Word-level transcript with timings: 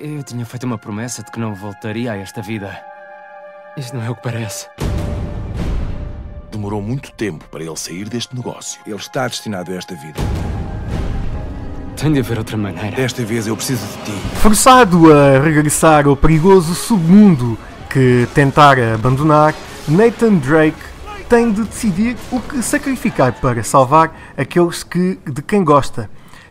Eu 0.00 0.22
tinha 0.22 0.46
feito 0.46 0.62
uma 0.62 0.78
promessa 0.78 1.24
de 1.24 1.32
que 1.32 1.40
não 1.40 1.56
voltaria 1.56 2.12
a 2.12 2.16
esta 2.16 2.40
vida. 2.40 2.80
Isto 3.76 3.96
não 3.96 4.04
é 4.04 4.08
o 4.08 4.14
que 4.14 4.22
parece. 4.22 4.68
Demorou 6.52 6.80
muito 6.80 7.10
tempo 7.10 7.44
para 7.48 7.64
ele 7.64 7.76
sair 7.76 8.08
deste 8.08 8.32
negócio. 8.36 8.80
Ele 8.86 8.94
está 8.94 9.26
destinado 9.26 9.72
a 9.72 9.74
esta 9.74 9.96
vida. 9.96 10.20
Tem 11.96 12.12
de 12.12 12.20
haver 12.20 12.38
outra 12.38 12.56
maneira. 12.56 12.94
Desta 12.94 13.24
vez 13.24 13.48
eu 13.48 13.56
preciso 13.56 13.84
de 13.84 14.04
ti. 14.04 14.12
Forçado 14.36 15.12
a 15.12 15.40
regressar 15.40 16.06
ao 16.06 16.16
perigoso 16.16 16.76
submundo 16.76 17.58
que 17.90 18.28
tentara 18.32 18.94
abandonar, 18.94 19.52
Nathan 19.88 20.34
Drake 20.34 20.78
tem 21.28 21.50
de 21.50 21.64
decidir 21.64 22.16
o 22.30 22.40
que 22.40 22.62
sacrificar 22.62 23.32
para 23.40 23.64
salvar 23.64 24.16
aqueles 24.36 24.84
que, 24.84 25.18
de 25.26 25.42
quem 25.42 25.64
gosta. 25.64 26.08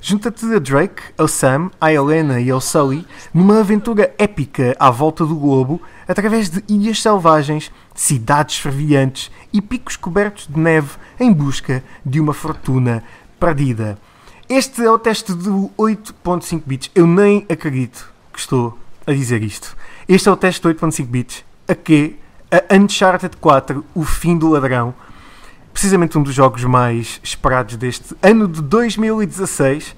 Junta-te 0.09 0.45
a 0.55 0.59
Drake, 0.59 1.03
ao 1.17 1.27
Sam, 1.27 1.69
à 1.81 1.91
Helena 1.91 2.39
e 2.39 2.49
ao 2.49 2.61
Sully 2.61 3.05
numa 3.33 3.59
aventura 3.59 4.15
épica 4.17 4.73
à 4.79 4.89
volta 4.89 5.25
do 5.25 5.35
globo 5.35 5.81
através 6.07 6.49
de 6.49 6.63
ilhas 6.69 7.01
selvagens, 7.01 7.69
cidades 7.93 8.57
fervilhantes 8.57 9.29
e 9.51 9.61
picos 9.61 9.97
cobertos 9.97 10.47
de 10.47 10.57
neve 10.57 10.91
em 11.19 11.33
busca 11.33 11.83
de 12.05 12.21
uma 12.21 12.33
fortuna 12.33 13.03
perdida. 13.37 13.97
Este 14.47 14.81
é 14.81 14.89
o 14.89 14.97
teste 14.97 15.33
do 15.33 15.69
8.5 15.77 16.63
bits. 16.65 16.89
Eu 16.95 17.05
nem 17.05 17.45
acredito 17.49 18.09
que 18.31 18.39
estou 18.39 18.79
a 19.05 19.11
dizer 19.11 19.43
isto. 19.43 19.75
Este 20.07 20.29
é 20.29 20.31
o 20.31 20.37
teste 20.37 20.61
do 20.61 20.73
8.5 20.73 21.05
bits. 21.05 21.43
A 21.67 21.75
que 21.75 22.17
a 22.49 22.73
Uncharted 22.73 23.35
4, 23.35 23.83
O 23.93 24.05
Fim 24.05 24.37
do 24.37 24.47
Ladrão, 24.47 24.95
precisamente 25.77 26.17
um 26.17 26.23
dos 26.23 26.33
jogos 26.33 26.63
mais 26.63 27.19
esperados 27.23 27.75
deste 27.75 28.15
ano 28.23 28.47
de 28.47 28.63
2016. 28.63 29.95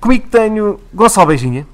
Comigo 0.00 0.26
tenho 0.30 0.80
Gonçalo 0.94 1.26
Beijinha. 1.26 1.66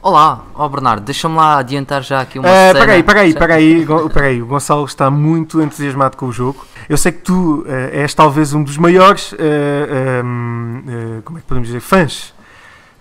Olá, 0.00 0.42
ó 0.54 0.66
Bernardo, 0.66 1.04
deixa-me 1.04 1.36
lá 1.36 1.58
adiantar 1.58 2.02
já 2.02 2.22
aqui 2.22 2.38
uma 2.38 2.48
Uh, 2.48 2.72
peraí, 2.72 3.02
peraí, 3.02 3.34
peraí, 3.34 3.84
Gon- 3.84 4.08
peraí, 4.08 4.40
o 4.40 4.46
Gonçalo 4.46 4.86
está 4.86 5.10
muito 5.10 5.60
entusiasmado 5.60 6.16
com 6.16 6.28
o 6.28 6.32
jogo. 6.32 6.64
Eu 6.88 6.96
sei 6.96 7.12
que 7.12 7.18
tu 7.18 7.60
uh, 7.60 7.66
és 7.92 8.14
talvez 8.14 8.54
um 8.54 8.62
dos 8.62 8.78
maiores, 8.78 9.32
uh, 9.32 9.36
um, 10.24 10.78
uh, 11.18 11.22
como 11.24 11.36
é 11.36 11.42
que 11.42 11.46
podemos 11.46 11.68
dizer, 11.68 11.80
fãs 11.80 12.32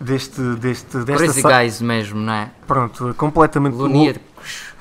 deste, 0.01 0.41
deste, 0.55 0.97
desta 0.97 1.23
Crazy 1.23 1.41
Guys 1.41 1.81
mesmo, 1.81 2.19
não 2.19 2.33
é? 2.33 2.49
Pronto, 2.67 3.15
completamente. 3.17 3.75
Luníacos. 3.75 4.73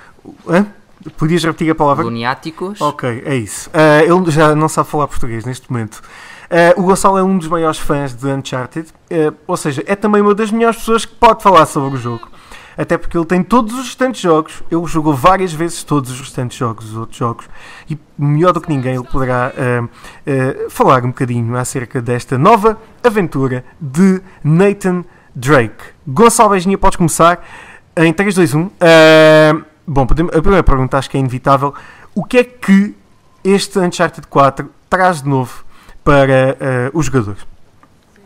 Hã? 0.49 0.67
Podias 1.11 1.45
repetir 1.45 1.71
a 1.71 1.75
palavra? 1.75 2.05
Luniáticos. 2.05 2.81
Ok, 2.81 3.23
é 3.25 3.37
isso. 3.37 3.69
Uh, 3.71 4.21
ele 4.21 4.31
já 4.31 4.55
não 4.55 4.69
sabe 4.69 4.89
falar 4.89 5.07
português 5.07 5.45
neste 5.45 5.71
momento. 5.71 6.01
Uh, 6.45 6.81
o 6.81 6.85
Gonçalo 6.85 7.19
é 7.19 7.23
um 7.23 7.37
dos 7.37 7.49
maiores 7.49 7.79
fãs 7.79 8.15
de 8.15 8.27
Uncharted, 8.27 8.89
uh, 8.89 9.35
ou 9.47 9.57
seja, 9.57 9.83
é 9.87 9.95
também 9.95 10.23
uma 10.23 10.35
das 10.35 10.51
melhores 10.51 10.79
pessoas 10.79 11.05
que 11.05 11.15
pode 11.15 11.43
falar 11.43 11.67
sobre 11.67 11.97
o 11.99 12.01
jogo. 12.01 12.29
Até 12.77 12.99
porque 12.99 13.17
ele 13.17 13.27
tem 13.27 13.43
todos 13.43 13.75
os 13.75 13.87
restantes 13.87 14.21
jogos, 14.21 14.63
ele 14.71 14.85
jogou 14.87 15.15
várias 15.15 15.53
vezes 15.53 15.85
todos 15.85 16.11
os 16.11 16.19
restantes 16.19 16.59
jogos, 16.59 16.91
os 16.91 16.97
outros 16.97 17.17
jogos, 17.17 17.49
e 17.89 17.97
melhor 18.19 18.53
do 18.53 18.61
que 18.61 18.69
ninguém 18.69 18.97
ele 18.97 19.05
poderá 19.05 19.53
falar 20.71 21.05
um 21.05 21.09
bocadinho 21.09 21.57
acerca 21.57 22.03
desta 22.03 22.37
nova 22.37 22.77
aventura 23.01 23.65
de 23.81 24.21
Nathan 24.43 25.05
Drake. 25.37 25.85
Gonçalo 26.05 26.51
Beijinha, 26.51 26.77
podes 26.77 26.97
começar 26.97 27.47
em 27.97 28.13
3, 28.13 28.35
2, 28.35 28.55
1. 28.55 28.71
Uh, 29.87 29.91
bom, 29.93 30.03
a 30.03 30.41
primeira 30.41 30.63
pergunta 30.63 30.99
acho 30.99 31.11
que 31.11 31.17
é 31.17 31.21
inevitável. 31.21 31.75
O 32.15 32.25
que 32.25 32.39
é 32.39 32.45
que 32.45 32.95
este 33.43 33.79
Uncharted 33.79 34.27
4 34.27 34.71
traz 34.89 35.23
de 35.23 35.29
novo 35.29 35.65
para 36.03 36.57
uh, 36.93 36.99
os 36.99 37.07
jogadores? 37.07 37.47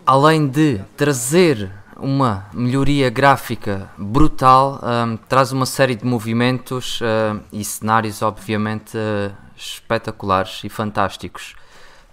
Além 0.06 0.46
de 0.46 0.80
trazer 0.96 1.70
uma 1.96 2.46
melhoria 2.52 3.10
gráfica 3.10 3.90
brutal, 3.98 4.78
ahm, 4.82 5.16
traz 5.28 5.50
uma 5.52 5.66
série 5.66 5.96
de 5.96 6.06
movimentos 6.06 7.00
ahm, 7.02 7.40
e 7.52 7.64
cenários, 7.64 8.22
obviamente, 8.22 8.96
ah, 8.96 9.32
espetaculares 9.56 10.62
e 10.64 10.68
fantásticos. 10.68 11.56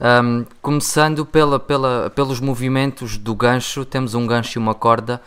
Ahm, 0.01 0.43
começando 0.61 1.23
pela, 1.25 1.59
pela- 1.59 2.09
pelos 2.09 2.39
movimentos 2.41 3.17
do 3.17 3.35
gancho, 3.35 3.85
temos 3.85 4.15
um 4.15 4.25
gancho 4.25 4.57
e 4.57 4.59
uma 4.59 4.73
corda. 4.73 5.21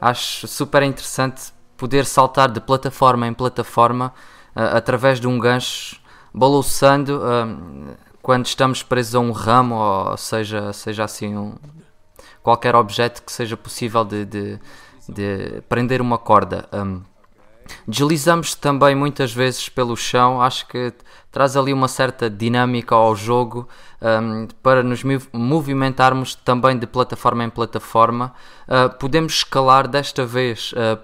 Acho 0.00 0.46
super 0.46 0.82
interessante 0.82 1.52
poder 1.84 2.06
saltar 2.06 2.50
de 2.50 2.60
plataforma 2.60 3.26
em 3.26 3.34
plataforma 3.34 4.10
ah, 4.56 4.78
através 4.78 5.20
de 5.20 5.28
um 5.28 5.38
gancho, 5.38 5.96
balouçando 6.32 7.20
ahm, 7.22 7.94
quando 8.22 8.46
estamos 8.46 8.82
presos 8.82 9.14
a 9.14 9.20
um 9.20 9.32
ramo, 9.32 9.74
ou 9.74 10.16
seja, 10.16 10.72
seja 10.72 11.04
assim 11.04 11.36
um, 11.36 11.52
qualquer 12.42 12.74
objeto 12.74 13.22
que 13.22 13.30
seja 13.30 13.54
possível 13.54 14.02
de, 14.02 14.24
de- 14.24 14.58
de 15.06 15.60
prender 15.68 16.00
uma 16.00 16.16
corda. 16.16 16.66
Um, 16.72 17.02
deslizamos 17.86 18.54
também 18.54 18.94
muitas 18.94 19.30
vezes 19.34 19.68
pelo 19.68 19.94
chão, 19.94 20.40
acho 20.40 20.66
que 20.66 20.90
traz 21.30 21.54
ali 21.54 21.72
uma 21.74 21.88
certa 21.88 22.30
dinâmica 22.30 22.94
ao 22.94 23.14
jogo 23.14 23.68
um, 24.00 24.48
para 24.62 24.82
nos 24.82 25.04
mov- 25.04 25.28
movimentarmos 25.34 26.34
também 26.34 26.78
de 26.78 26.86
plataforma 26.86 27.44
em 27.44 27.50
plataforma. 27.50 28.32
Uh, 28.66 28.88
podemos 28.98 29.34
escalar 29.34 29.86
desta 29.86 30.24
vez, 30.24 30.72
uh, 30.72 30.98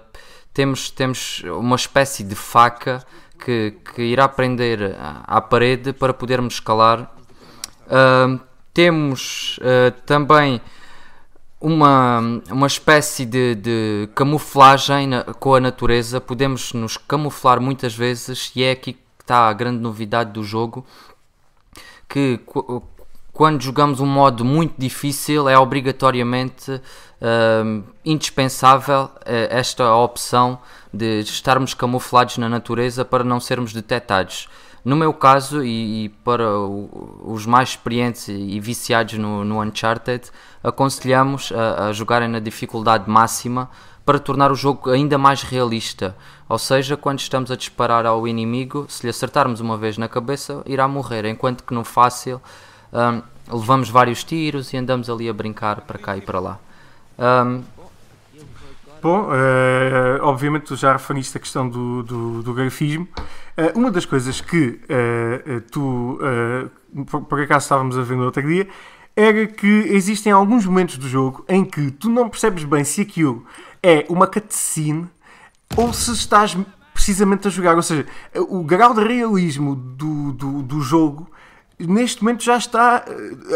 temos, 0.53 0.89
temos 0.89 1.41
uma 1.43 1.75
espécie 1.75 2.23
de 2.23 2.35
faca 2.35 3.05
que, 3.43 3.75
que 3.95 4.01
irá 4.03 4.27
prender 4.27 4.95
à 4.99 5.41
parede 5.41 5.93
para 5.93 6.13
podermos 6.13 6.55
escalar. 6.55 7.11
Uh, 7.87 8.39
temos 8.73 9.57
uh, 9.59 9.91
também 10.05 10.61
uma, 11.59 12.19
uma 12.49 12.67
espécie 12.67 13.25
de, 13.25 13.55
de 13.55 14.09
camuflagem 14.15 15.07
na- 15.07 15.23
com 15.23 15.55
a 15.55 15.59
natureza. 15.59 16.21
Podemos 16.21 16.73
nos 16.73 16.97
camuflar 16.97 17.59
muitas 17.59 17.95
vezes 17.95 18.51
e 18.55 18.63
é 18.63 18.71
aqui 18.71 18.93
que 18.93 18.99
está 19.19 19.47
a 19.47 19.53
grande 19.53 19.79
novidade 19.79 20.31
do 20.31 20.43
jogo. 20.43 20.85
Que 22.07 22.39
qu- 22.45 22.81
quando 23.33 23.61
jogamos 23.61 23.99
um 23.99 24.05
modo 24.05 24.43
muito 24.43 24.73
difícil 24.77 25.47
é 25.47 25.57
obrigatoriamente 25.57 26.81
hum, 27.65 27.83
indispensável 28.03 29.09
eh, 29.25 29.47
esta 29.51 29.93
opção 29.95 30.59
de 30.93 31.21
estarmos 31.21 31.73
camuflados 31.73 32.37
na 32.37 32.49
natureza 32.49 33.05
para 33.05 33.23
não 33.23 33.39
sermos 33.39 33.71
detectados. 33.73 34.49
No 34.83 34.95
meu 34.95 35.13
caso, 35.13 35.63
e, 35.63 36.05
e 36.05 36.09
para 36.09 36.57
o- 36.59 37.21
os 37.27 37.45
mais 37.45 37.69
experientes 37.69 38.27
e 38.27 38.59
viciados 38.59 39.13
no, 39.13 39.45
no 39.45 39.61
Uncharted, 39.61 40.29
aconselhamos 40.63 41.51
a, 41.55 41.87
a 41.89 41.93
jogarem 41.93 42.27
na 42.27 42.39
dificuldade 42.39 43.09
máxima 43.09 43.69
para 44.03 44.17
tornar 44.17 44.51
o 44.51 44.55
jogo 44.55 44.89
ainda 44.89 45.17
mais 45.17 45.43
realista. 45.43 46.17
Ou 46.49 46.57
seja, 46.57 46.97
quando 46.97 47.19
estamos 47.19 47.51
a 47.51 47.55
disparar 47.55 48.05
ao 48.07 48.27
inimigo, 48.27 48.85
se 48.89 49.03
lhe 49.05 49.09
acertarmos 49.11 49.59
uma 49.61 49.77
vez 49.77 49.97
na 49.99 50.07
cabeça, 50.09 50.63
irá 50.65 50.87
morrer, 50.87 51.25
enquanto 51.25 51.63
que 51.63 51.73
no 51.73 51.83
fácil 51.83 52.41
hum, 52.93 53.21
levamos 53.51 53.89
vários 53.89 54.23
tiros 54.23 54.73
e 54.73 54.77
andamos 54.77 55.09
ali 55.09 55.29
a 55.29 55.33
brincar 55.33 55.81
para 55.81 55.97
cá 55.97 56.17
e 56.17 56.21
para 56.21 56.39
lá. 56.39 56.59
Hum, 57.19 57.63
Bom, 59.01 59.29
eh, 59.33 60.19
obviamente 60.21 60.65
tu 60.65 60.75
já 60.75 60.93
referiste 60.93 61.35
a 61.35 61.39
questão 61.39 61.67
do, 61.67 62.03
do, 62.03 62.43
do 62.43 62.53
grafismo. 62.53 63.07
Eh, 63.57 63.71
uma 63.73 63.89
das 63.89 64.05
coisas 64.05 64.39
que 64.39 64.79
eh, 64.87 65.59
tu, 65.71 66.19
por, 67.07 67.21
por 67.21 67.41
acaso 67.41 67.65
estávamos 67.65 67.97
a 67.97 68.03
ver 68.03 68.15
no 68.15 68.25
outro 68.25 68.43
dia, 68.47 68.67
era 69.15 69.47
que 69.47 69.67
existem 69.89 70.31
alguns 70.31 70.67
momentos 70.67 70.99
do 70.99 71.09
jogo 71.09 71.43
em 71.49 71.65
que 71.65 71.89
tu 71.89 72.09
não 72.09 72.29
percebes 72.29 72.63
bem 72.63 72.83
se 72.83 73.01
aquilo 73.01 73.43
é 73.81 74.05
uma 74.07 74.27
cutscene 74.27 75.09
ou 75.75 75.91
se 75.91 76.11
estás 76.11 76.55
precisamente 76.93 77.47
a 77.47 77.51
jogar. 77.51 77.75
Ou 77.75 77.81
seja, 77.81 78.05
o 78.35 78.63
grau 78.63 78.93
de 78.93 79.03
realismo 79.03 79.75
do, 79.75 80.31
do, 80.31 80.61
do 80.61 80.79
jogo 80.79 81.27
neste 81.87 82.23
momento 82.23 82.43
já 82.43 82.57
está. 82.57 83.03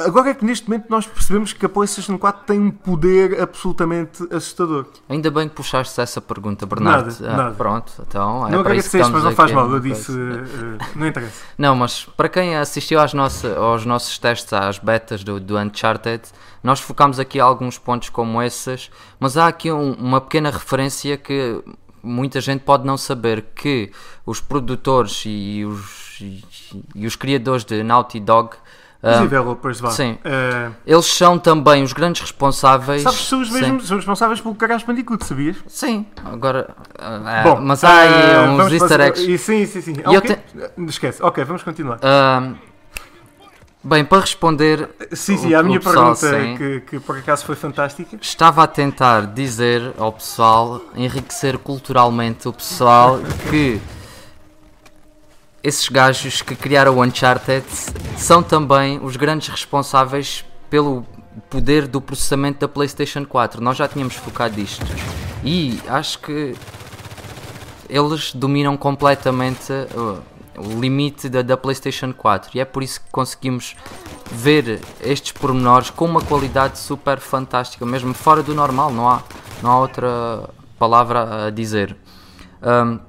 Agora 0.06 0.30
é 0.30 0.34
que 0.34 0.44
neste 0.46 0.69
momento 0.69 0.86
nós 0.90 1.06
percebemos 1.06 1.53
que 1.53 1.66
a 1.66 1.69
PlayStation 1.69 2.18
4 2.18 2.44
tem 2.46 2.59
um 2.59 2.72
poder 2.72 3.41
absolutamente 3.41 4.24
assustador. 4.31 4.86
ainda 5.09 5.30
bem 5.31 5.47
que 5.50 5.56
puxaste 5.56 6.00
essa 6.02 6.19
pergunta, 6.22 6.66
Bernardo. 6.66 7.05
Nada, 7.22 7.34
Ah, 7.34 7.38
nada. 7.38 7.55
Pronto, 7.55 7.91
então 8.08 8.47
é 8.47 8.52
não 8.52 8.59
agradeceste, 8.61 9.11
mas 9.11 9.23
não 9.23 9.32
faz 9.32 9.52
mal. 9.52 9.70
Eu 9.72 9.79
disse. 9.79 10.11
eh, 10.11 10.78
não 10.96 11.08
interessa. 11.08 11.44
Não, 11.58 11.76
mas 11.76 12.05
para 12.17 12.28
quem 12.29 12.55
assistiu 12.58 12.99
às 12.99 13.14
nossa, 13.14 13.55
aos 13.58 13.85
nossos 13.85 14.17
testes, 14.20 14.52
às 14.53 14.78
betas 14.78 15.23
do, 15.23 15.40
do 15.40 15.58
Uncharted, 15.58 16.23
nós 16.64 16.79
focámos 16.79 17.20
aqui 17.20 17.40
alguns 17.40 17.78
pontos 17.78 18.09
como 18.09 18.41
esses, 18.41 18.90
mas 19.20 19.38
há 19.38 19.47
aqui 19.47 19.72
um- 19.72 19.94
uma 19.94 20.20
pequena 20.20 20.49
referência 20.49 21.16
que 21.17 21.64
muita 22.03 22.40
gente 22.41 22.61
pode 22.61 22.85
não 22.85 22.97
saber, 22.97 23.46
que 23.55 23.91
os 24.26 24.40
produtores 24.40 25.23
e 25.26 25.64
os, 25.66 26.04
e, 26.22 26.44
e 26.96 27.06
os 27.08 27.16
criadores 27.16 27.64
de 27.64 27.84
Naughty 27.84 28.20
Dog, 28.20 28.52
Os 29.03 29.09
ah, 29.17 29.20
developers, 29.22 29.79
vá. 29.79 29.91
sim. 29.91 30.17
Eh, 30.23 30.70
eles 30.88 31.06
são 31.06 31.38
também 31.38 31.84
os 31.84 31.94
grandes 31.94 32.22
responsáveis... 32.22 33.03
sabes 33.03 33.20
são 33.28 33.41
os 33.41 33.50
mesmos 33.52 33.88
são 33.88 33.97
responsáveis 33.97 34.41
pelo 34.41 34.56
Crash 34.56 34.84
Bandicoot, 34.84 35.23
sabias? 35.26 35.58
Sim, 35.67 36.06
agora... 36.26 36.76
ah, 36.97 37.41
Bom, 37.44 37.59
mas 37.62 37.84
há 37.84 38.00
aí 38.02 38.50
uns 38.50 38.72
easter 38.72 39.00
eggs. 39.02 39.29
e 39.32 39.38
Sim, 39.38 39.66
sim, 39.66 39.82
sim. 39.82 39.94
E 39.97 40.14
eu 40.14 40.20
Ok. 40.20 40.38
Esquece. 40.88 41.22
Ok, 41.22 41.44
vamos 41.44 41.62
continuar. 41.64 42.00
Ah, 42.02 42.53
Bem, 43.88 44.03
para 44.03 44.22
responder. 44.22 44.90
Sim, 45.11 45.38
sim, 45.38 45.53
o- 45.53 45.59
a 45.59 45.61
minha 45.61 45.79
pessoal, 45.79 46.16
pergunta, 46.16 46.44
sim. 46.44 46.58
que, 46.58 46.79
que 46.90 47.00
por 47.00 47.16
acaso 47.20 47.46
foi 47.46 47.56
fantástica. 47.56 48.18
Estava 48.20 48.64
a 48.64 48.68
tentar 48.68 49.28
dizer 49.28 49.94
ao 50.00 50.11
pessoal, 50.11 50.82
enriquecer 50.96 51.59
culturalmente 51.59 52.47
o 52.47 52.53
pessoal, 52.53 53.20
que 53.47 53.79
esses 55.66 55.90
gajos 55.90 56.44
que 56.44 56.56
criaram 56.56 56.96
o 56.96 57.03
Uncharted 57.03 57.66
são 58.20 58.44
também 58.44 59.00
os 59.02 59.17
grandes 59.17 59.47
responsáveis 59.47 60.46
pelo 60.70 61.03
poder 61.50 61.88
do 61.88 62.00
processamento 62.00 62.59
da 62.59 62.67
PlayStation 62.67 63.26
4. 63.26 63.59
Nós 63.64 63.76
já 63.76 63.88
tínhamos 63.88 64.14
focado 64.14 64.53
disto. 64.53 64.85
E 65.44 65.82
acho 65.88 66.20
que 66.20 66.53
eles 67.90 68.32
dominam 68.32 68.78
completamente 68.78 69.72
uh, 69.72 70.22
o 70.56 70.79
limite 70.79 71.28
da, 71.28 71.41
da 71.41 71.58
PlayStation 71.58 72.14
4 72.14 72.52
e 72.53 72.59
é 72.59 72.66
por 72.66 72.84
isso 72.84 73.02
que 73.02 73.09
conseguimos 73.11 73.76
ver 74.32 74.79
estes 75.02 75.32
pormenores 75.32 75.90
com 75.90 76.06
uma 76.06 76.22
qualidade 76.22 76.78
super 76.78 77.20
fantástica, 77.20 77.84
mesmo 77.88 78.14
fora 78.14 78.44
do 78.44 78.53
normal, 78.53 78.91
não 78.91 79.09
há, 79.09 79.23
não 79.64 79.72
há 79.72 79.79
outra 79.79 80.47
palavra 80.78 81.47
a 81.47 81.50
dizer. 81.50 81.97
Um, 82.61 83.00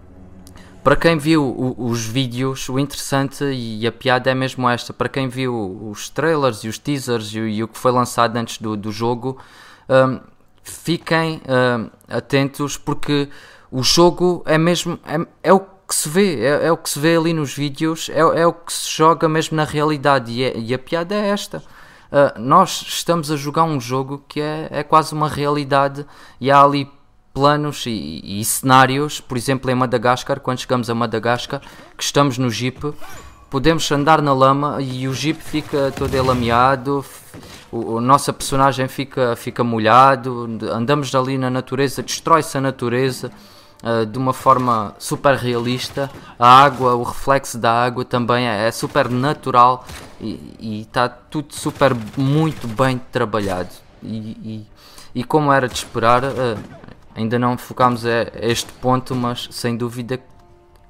para 0.86 0.94
quem 0.94 1.18
viu 1.18 1.42
o- 1.42 1.88
os 1.90 2.06
vídeos, 2.06 2.68
o 2.68 2.78
interessante 2.78 3.42
e 3.42 3.84
a 3.88 3.90
piada 3.90 4.30
é 4.30 4.34
mesmo 4.36 4.68
esta. 4.70 4.92
Para 4.92 5.08
quem 5.08 5.26
viu 5.28 5.80
os 5.90 6.08
trailers 6.08 6.62
e 6.62 6.68
os 6.68 6.78
teasers 6.78 7.34
e, 7.34 7.40
o- 7.40 7.48
e 7.48 7.60
o 7.64 7.66
que 7.66 7.76
foi 7.76 7.90
lançado 7.90 8.36
antes 8.36 8.58
do, 8.58 8.76
do 8.76 8.92
jogo, 8.92 9.36
um, 9.88 10.20
fiquem 10.62 11.42
um, 11.48 11.90
atentos 12.08 12.76
porque 12.76 13.28
o 13.68 13.82
jogo 13.82 14.44
é 14.46 14.56
mesmo 14.56 14.96
é, 15.04 15.26
é 15.42 15.52
o 15.52 15.58
que 15.58 15.92
se 15.92 16.08
vê, 16.08 16.44
é, 16.44 16.66
é 16.68 16.70
o 16.70 16.76
que 16.76 16.88
se 16.88 17.00
vê 17.00 17.16
ali 17.16 17.32
nos 17.32 17.52
vídeos, 17.52 18.08
é, 18.08 18.20
é 18.20 18.46
o 18.46 18.52
que 18.52 18.72
se 18.72 18.88
joga 18.88 19.28
mesmo 19.28 19.56
na 19.56 19.64
realidade 19.64 20.30
e, 20.30 20.44
é- 20.44 20.56
e 20.56 20.72
a 20.72 20.78
piada 20.78 21.16
é 21.16 21.30
esta. 21.30 21.64
Uh, 22.12 22.38
nós 22.40 22.84
estamos 22.86 23.32
a 23.32 23.36
jogar 23.36 23.64
um 23.64 23.80
jogo 23.80 24.22
que 24.28 24.40
é, 24.40 24.68
é 24.70 24.82
quase 24.84 25.12
uma 25.12 25.28
realidade 25.28 26.06
e 26.40 26.48
há 26.48 26.62
ali 26.62 26.88
planos 27.36 27.84
e, 27.84 28.22
e 28.24 28.42
cenários, 28.42 29.20
por 29.20 29.36
exemplo 29.36 29.70
em 29.70 29.74
Madagascar, 29.74 30.40
quando 30.40 30.58
chegamos 30.58 30.88
a 30.88 30.94
Madagascar, 30.94 31.60
que 31.94 32.02
estamos 32.02 32.38
no 32.38 32.48
jeep, 32.48 32.94
podemos 33.50 33.92
andar 33.92 34.22
na 34.22 34.32
lama 34.32 34.78
e 34.80 35.06
o 35.06 35.12
jeep 35.12 35.38
fica 35.42 35.92
todo 35.94 36.14
elameado, 36.14 37.04
o, 37.70 37.98
a 37.98 38.00
nossa 38.00 38.32
personagem 38.32 38.88
fica, 38.88 39.36
fica 39.36 39.62
molhado, 39.62 40.48
andamos 40.72 41.14
ali 41.14 41.36
na 41.36 41.50
natureza, 41.50 42.02
destrói-se 42.02 42.56
a 42.56 42.60
natureza 42.62 43.30
ah, 43.82 44.06
de 44.06 44.16
uma 44.16 44.32
forma 44.32 44.94
super 44.98 45.34
realista, 45.34 46.10
a 46.38 46.64
água, 46.64 46.94
o 46.94 47.02
reflexo 47.02 47.58
da 47.58 47.84
água 47.84 48.02
também 48.02 48.48
é, 48.48 48.66
é 48.66 48.70
super 48.70 49.10
natural 49.10 49.84
e 50.18 50.80
está 50.80 51.06
tudo 51.06 51.54
super 51.54 51.94
muito 52.16 52.66
bem 52.66 52.98
trabalhado. 53.12 53.68
E, 54.02 54.16
e, 54.16 54.66
e 55.14 55.24
como 55.24 55.52
era 55.52 55.68
de 55.68 55.74
esperar, 55.74 56.24
ah, 56.24 56.56
ainda 57.16 57.38
não 57.38 57.56
focámos 57.56 58.04
a 58.04 58.30
este 58.40 58.70
ponto, 58.74 59.14
mas 59.14 59.48
sem 59.50 59.76
dúvida 59.76 60.18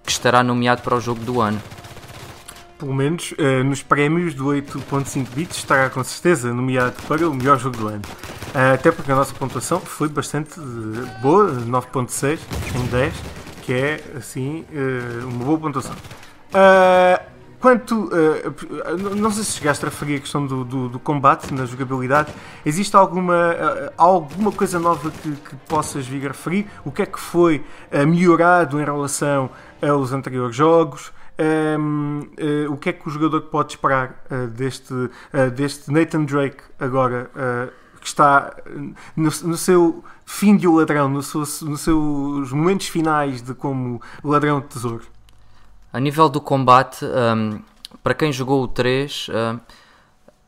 que 0.03 0.11
estará 0.11 0.43
nomeado 0.43 0.83
para 0.83 0.97
o 0.97 1.01
jogo 1.01 1.21
do 1.21 1.41
ano. 1.41 1.61
Pelo 2.79 2.93
menos 2.93 3.33
eh, 3.39 3.63
nos 3.63 3.83
prémios 3.83 4.35
do 4.35 4.47
8.5 4.47 5.29
bits 5.35 5.57
estará 5.57 5.89
com 5.89 6.05
certeza 6.05 6.53
nomeado 6.53 6.95
para 7.09 7.27
o 7.27 7.35
melhor 7.35 7.59
jogo 7.59 7.77
do 7.77 7.89
ano. 7.89 8.03
Eh, 8.55 8.75
até 8.75 8.91
porque 8.93 9.11
a 9.11 9.15
nossa 9.15 9.33
pontuação 9.35 9.81
foi 9.81 10.09
bastante 10.09 10.61
eh, 10.61 11.21
boa, 11.23 11.51
9.6 11.53 12.39
em 12.75 12.87
10, 12.87 13.15
que 13.63 13.73
é 13.73 14.05
assim 14.17 14.65
uma 15.25 15.45
boa 15.45 15.59
pontuação. 15.59 15.95
Ah, 16.53 17.21
quanto. 17.67 18.09
n- 18.97 19.21
não 19.21 19.31
sei 19.31 19.43
se 19.45 19.53
chegaste 19.53 19.85
a 19.85 19.89
referir 19.89 20.17
a 20.17 20.21
questão 20.21 20.47
do, 20.47 20.65
do- 20.65 20.89
do 20.89 20.99
combate 21.01 21.53
na 21.53 21.65
jogabilidade. 21.67 22.33
Existe 22.65 22.95
alguma, 22.97 23.35
eh, 23.53 23.93
alguma 23.97 24.53
coisa 24.53 24.79
nova 24.79 25.11
que, 25.11 25.33
que 25.33 25.57
possas 25.69 26.07
vir 26.07 26.25
a 26.27 26.29
referir? 26.29 26.67
O 26.85 26.93
que 26.93 27.03
é 27.03 27.07
que 27.07 27.19
foi 27.19 27.65
eh, 27.91 28.07
melhorado 28.07 28.81
em 28.81 28.85
relação 28.85 29.51
aos 29.83 30.13
anteriores 30.13 30.55
jogos? 30.55 31.13
Um, 31.39 32.21
eh, 32.39 32.67
o 32.69 32.77
que 32.77 32.89
é 32.91 32.93
que 32.93 33.07
o 33.07 33.11
jogador 33.11 33.43
pode 33.43 33.73
esperar 33.73 34.25
eh, 34.31 34.47
deste, 34.47 34.95
eh, 35.33 35.51
deste 35.51 35.91
Nathan 35.93 36.25
Drake 36.25 36.59
agora 36.79 37.31
que 38.01 38.07
está 38.07 38.55
no, 39.17 39.31
no 39.45 39.57
seu 39.57 40.05
fim 40.25 40.57
de 40.57 40.69
o 40.69 40.77
ladrão, 40.77 41.09
no 41.09 41.17
nos 41.17 41.81
seus 41.81 42.53
momentos 42.53 42.87
finais 42.89 43.43
de 43.43 43.53
como 43.55 44.01
ladrão 44.23 44.61
de 44.61 44.67
tesouro? 44.69 45.03
A 45.97 45.99
nível 46.01 46.29
do 46.29 46.43
combate, 46.43 47.07
hum, 47.07 47.59
para 48.03 48.13
quem 48.13 48.31
jogou 48.31 48.63
o 48.63 48.69
3, 48.69 49.29
hum, 49.31 49.59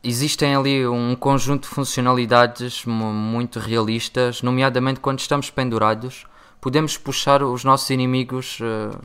existem 0.03 0.55
ali 0.55 0.87
um 0.87 1.15
conjunto 1.15 1.63
de 1.63 1.69
funcionalidades 1.69 2.85
mu- 2.85 3.11
muito 3.11 3.57
realistas, 3.57 4.43
nomeadamente 4.43 4.99
quando 4.99 5.17
estamos 5.17 5.49
pendurados, 5.49 6.27
podemos 6.61 6.99
puxar 6.99 7.41
os 7.41 7.63
nossos 7.63 7.89
inimigos 7.89 8.59
eh, 8.61 8.95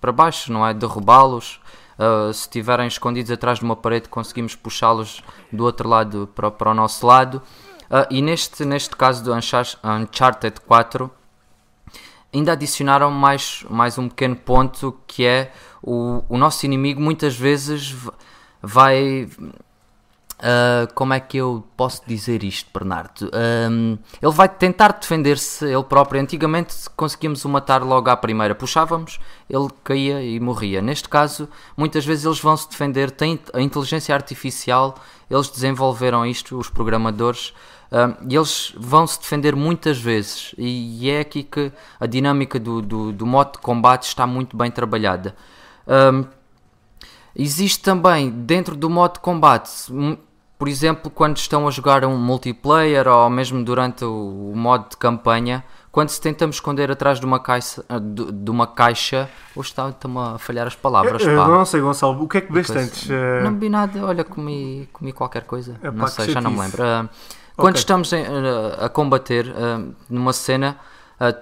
para 0.00 0.12
baixo, 0.12 0.52
não 0.52 0.64
é? 0.64 0.72
Derrubá-los. 0.72 1.60
Uh, 1.98 2.32
se 2.32 2.42
estiverem 2.42 2.86
escondidos 2.86 3.32
atrás 3.32 3.58
de 3.58 3.64
uma 3.64 3.74
parede, 3.74 4.08
conseguimos 4.08 4.54
puxá-los 4.54 5.20
do 5.52 5.64
outro 5.64 5.88
lado 5.88 6.28
para, 6.36 6.52
para 6.52 6.70
o 6.70 6.74
nosso 6.74 7.04
lado. 7.04 7.42
Uh, 7.90 8.06
e 8.10 8.22
neste, 8.22 8.64
neste 8.64 8.94
caso 8.96 9.24
do 9.24 9.34
Unchar- 9.34 9.76
Uncharted 9.82 10.60
4, 10.60 11.10
ainda 12.32 12.52
adicionaram 12.52 13.10
mais, 13.10 13.64
mais 13.68 13.98
um 13.98 14.08
pequeno 14.08 14.36
ponto 14.36 14.96
que 15.04 15.26
é 15.26 15.52
o, 15.82 16.22
o 16.28 16.38
nosso 16.38 16.64
inimigo 16.66 17.00
muitas 17.00 17.36
vezes 17.36 17.94
vai. 18.62 19.28
ah, 20.38 20.88
como 20.94 21.12
é 21.12 21.20
que 21.20 21.36
eu 21.36 21.64
posso 21.76 22.02
dizer 22.06 22.42
isto, 22.42 22.70
Bernardo? 22.72 23.30
Ele 24.22 24.32
vai 24.32 24.48
tentar 24.48 24.92
defender-se 24.92 25.66
ele 25.66 25.84
próprio. 25.84 26.20
Antigamente 26.20 26.74
conseguíamos 26.96 27.44
o 27.44 27.48
matar 27.48 27.82
logo 27.82 28.08
à 28.08 28.16
primeira, 28.16 28.54
puxávamos, 28.54 29.20
ele 29.48 29.68
caía 29.84 30.22
e 30.22 30.40
morria. 30.40 30.80
Neste 30.80 31.08
caso, 31.08 31.48
muitas 31.76 32.04
vezes 32.04 32.24
eles 32.24 32.40
vão 32.40 32.56
se 32.56 32.68
defender. 32.68 33.10
Tem 33.10 33.38
a 33.52 33.60
inteligência 33.60 34.14
artificial, 34.14 34.96
eles 35.30 35.48
desenvolveram 35.48 36.24
isto, 36.24 36.58
os 36.58 36.70
programadores, 36.70 37.52
e 38.28 38.34
eles 38.36 38.72
vão 38.76 39.06
se 39.06 39.20
defender 39.20 39.54
muitas 39.54 39.98
vezes. 39.98 40.54
E, 40.56 41.10
é 41.10 41.20
aqui 41.20 41.42
que 41.42 41.72
a 41.98 42.06
dinâmica 42.06 42.58
do, 42.58 42.80
do, 42.80 43.12
do 43.12 43.26
modo 43.26 43.52
de 43.52 43.58
combate 43.58 44.04
está 44.04 44.26
muito 44.26 44.56
bem 44.56 44.70
trabalhada. 44.70 45.34
Ahm, 45.86 46.24
Existe 47.34 47.82
também 47.82 48.28
dentro 48.30 48.74
do 48.74 48.90
modo 48.90 49.14
de 49.14 49.20
combate, 49.20 49.70
por 50.58 50.68
exemplo, 50.68 51.10
quando 51.10 51.36
estão 51.36 51.66
a 51.66 51.70
jogar 51.70 52.04
um 52.04 52.18
multiplayer 52.18 53.06
ou 53.06 53.30
mesmo 53.30 53.64
durante 53.64 54.04
o, 54.04 54.50
o 54.52 54.56
modo 54.56 54.90
de 54.90 54.96
campanha, 54.96 55.64
quando 55.92 56.08
se 56.10 56.20
tentamos 56.20 56.56
esconder 56.56 56.90
atrás 56.90 57.18
de 57.20 57.24
uma 57.26 57.38
caixa, 57.38 57.84
ah, 57.88 57.98
de, 58.00 58.30
de 58.32 58.50
uma 58.50 58.66
caixa, 58.66 59.30
hoje 59.54 59.70
está- 59.70 59.88
está-me 59.88 60.18
a 60.18 60.38
falhar 60.38 60.66
as 60.66 60.74
palavras, 60.74 61.22
Eh, 61.22 61.36
pá. 61.36 61.46
não 61.48 61.64
sei, 61.64 61.80
Gonçalo, 61.80 62.22
o 62.22 62.28
que 62.28 62.38
é 62.38 62.40
que 62.40 62.48
bebeste 62.52 62.76
antes? 62.76 63.08
Não 63.42 63.52
bebi 63.54 63.68
nada, 63.68 64.04
olha, 64.04 64.24
comi, 64.24 64.88
comi 64.92 65.12
qualquer 65.12 65.44
coisa. 65.44 65.76
Epá, 65.82 65.92
não 65.92 66.06
sei, 66.08 66.28
já 66.30 66.40
não 66.40 66.50
me 66.50 66.58
lembro. 66.60 66.82
Ah, 66.82 67.08
quando 67.56 67.74
Ok. 67.76 67.78
estamos 67.78 68.12
em, 68.12 68.24
ah, 68.26 68.86
a 68.86 68.88
combater 68.88 69.52
ah, 69.56 69.80
numa 70.10 70.32
cena 70.32 70.76
ah, 70.78 70.84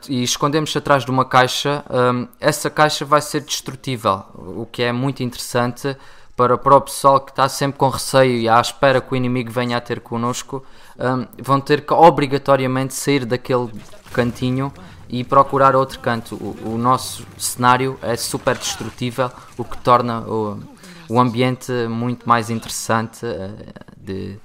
e 0.08 0.22
escondemos 0.22 0.76
atrás 0.76 1.04
de 1.04 1.10
uma 1.10 1.24
caixa, 1.24 1.84
ah, 1.88 2.26
essa 2.40 2.68
caixa 2.68 3.04
vai 3.04 3.20
ser 3.20 3.40
destrutível, 3.42 4.24
o 4.34 4.66
que 4.66 4.82
é 4.82 4.92
muito 4.92 5.22
interessante 5.22 5.96
para, 6.36 6.56
para 6.56 6.76
o 6.76 6.80
pessoal 6.80 7.20
que 7.20 7.32
está 7.32 7.48
sempre 7.48 7.78
com 7.78 7.88
receio 7.88 8.38
e 8.38 8.48
à 8.48 8.60
espera 8.60 9.00
que 9.00 9.12
o 9.12 9.16
inimigo 9.16 9.50
venha 9.50 9.76
a 9.76 9.80
ter 9.80 10.00
connosco. 10.00 10.64
ah, 10.98 11.26
vão 11.42 11.60
ter 11.60 11.84
que 11.86 11.92
obrigatoriamente 11.92 12.94
sair 12.94 13.24
daquele 13.24 13.70
cantinho 14.12 14.72
e 15.08 15.24
procurar 15.24 15.74
outro 15.74 15.98
canto. 16.00 16.34
O, 16.34 16.74
o 16.74 16.78
nosso 16.78 17.26
cenário 17.36 17.98
é 18.02 18.16
super 18.16 18.56
destrutível, 18.56 19.30
o 19.56 19.64
que 19.64 19.78
torna 19.78 20.20
o, 20.20 20.60
o 21.08 21.20
ambiente 21.20 21.72
muito 21.88 22.28
mais 22.28 22.50
interessante 22.50 23.24
eh, 23.24 23.72
de, 23.96 24.38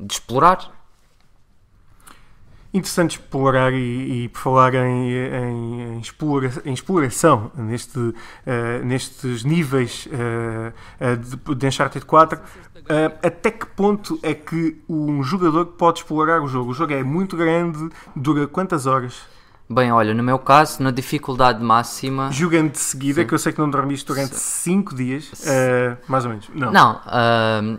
de 0.00 0.12
explorar. 0.14 0.70
Interessante 2.74 3.18
explorar 3.18 3.72
e, 3.74 4.24
e 4.24 4.28
por 4.30 4.38
falar 4.40 4.74
em, 4.74 5.10
em, 5.12 5.82
em 5.96 5.98
explora- 6.00 6.50
em 6.64 6.72
exploração 6.72 7.52
neste, 7.54 8.14
eh, 8.46 8.80
nestes 8.82 9.44
níveis 9.44 10.08
eh, 10.10 11.16
de, 11.16 11.54
de 11.54 11.66
Uncharted 11.66 12.06
4, 12.06 12.40
eh, 12.88 13.12
até 13.22 13.50
que 13.50 13.66
ponto 13.66 14.18
é 14.22 14.32
que 14.32 14.80
um 14.88 15.22
jogador 15.22 15.66
pode 15.66 15.98
explorar 15.98 16.40
o 16.40 16.48
jogo? 16.48 16.70
O 16.70 16.74
jogo 16.74 16.94
é 16.94 17.02
muito 17.02 17.36
grande, 17.36 17.90
dura 18.16 18.46
quantas 18.46 18.86
horas? 18.86 19.20
Bem, 19.68 19.92
olha, 19.92 20.14
no 20.14 20.22
meu 20.22 20.38
caso, 20.38 20.82
na 20.82 20.90
dificuldade 20.90 21.62
máxima. 21.62 22.30
Jogando 22.32 22.72
de 22.72 22.78
seguida, 22.78 23.22
que 23.24 23.32
eu 23.34 23.38
sei 23.38 23.52
que 23.52 23.58
não 23.58 23.68
dormiste 23.70 24.06
durante 24.06 24.34
5 24.34 24.94
dias, 24.94 25.30
eh, 25.46 25.96
mais 26.08 26.24
ou 26.24 26.30
menos. 26.30 26.48
Não. 26.54 26.72
Não, 26.72 27.00
ahm, 27.06 27.78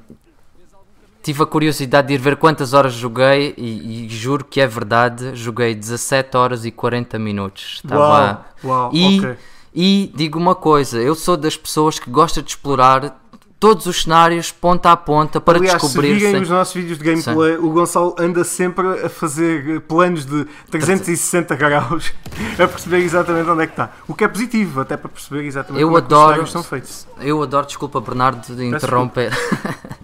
tive 1.23 1.41
a 1.41 1.45
curiosidade 1.45 2.09
de 2.09 2.13
ir 2.13 2.17
ver 2.19 2.35
quantas 2.35 2.73
horas 2.73 2.93
joguei 2.93 3.53
e, 3.57 4.05
e 4.05 4.09
juro 4.09 4.43
que 4.45 4.59
é 4.61 4.67
verdade, 4.67 5.31
joguei 5.35 5.73
17 5.73 6.35
horas 6.37 6.65
e 6.65 6.71
40 6.71 7.17
minutos. 7.17 7.81
Estava- 7.83 8.45
Uau, 8.63 8.71
uau, 8.71 8.89
e, 8.93 9.19
ok. 9.19 9.35
e 9.73 10.11
digo 10.13 10.37
uma 10.37 10.53
coisa, 10.53 10.99
eu 11.01 11.15
sou 11.15 11.35
das 11.37 11.55
pessoas 11.57 11.97
que 11.97 12.09
gosta 12.09 12.41
de 12.43 12.49
explorar 12.51 13.22
todos 13.63 13.85
os 13.85 14.03
cenários, 14.03 14.51
ponta 14.51 14.91
a 14.91 14.97
ponta, 14.97 15.39
para 15.39 15.57
Aliás, 15.57 15.81
descobrir. 15.81 16.19
se 16.19 16.25
virem 16.25 16.41
os 16.41 16.49
nossos 16.49 16.73
vídeos 16.73 16.97
de 16.99 17.05
gameplay, 17.05 17.55
o 17.55 17.69
Gonçalo 17.69 18.13
anda 18.19 18.43
sempre 18.43 18.85
a 19.05 19.07
fazer 19.07 19.79
planos 19.87 20.25
de 20.25 20.45
360 20.69 21.55
graus 21.55 22.11
a 22.61 22.67
perceber 22.67 22.97
exatamente 22.97 23.49
onde 23.49 23.63
é 23.63 23.67
que 23.67 23.71
está. 23.71 23.89
O 24.05 24.13
que 24.13 24.25
é 24.25 24.27
positivo, 24.27 24.81
até 24.81 24.97
para 24.97 25.07
perceber 25.07 25.45
exatamente 25.45 25.81
Eu 25.81 25.87
como 25.87 25.97
é 25.97 26.01
que 26.01 26.07
os 26.07 26.11
adoro- 26.13 26.27
cenários 26.31 26.51
são 26.51 26.61
feitos. 26.61 27.07
Eu 27.21 27.41
adoro, 27.41 27.65
desculpa 27.65 28.01
Bernardo 28.01 28.53
de 28.53 28.65
interromper. 28.65 29.31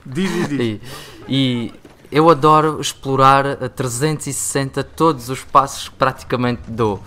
Diz, 0.06 0.32
diz, 0.32 0.48
diz. 0.48 0.80
E, 1.28 1.70
e 1.70 1.74
eu 2.10 2.30
adoro 2.30 2.80
explorar 2.80 3.46
a 3.46 3.68
360 3.68 4.86
todos 4.86 5.28
os 5.28 5.44
passos 5.44 5.90
que 5.90 5.96
praticamente 5.96 6.62
dou. 6.66 7.04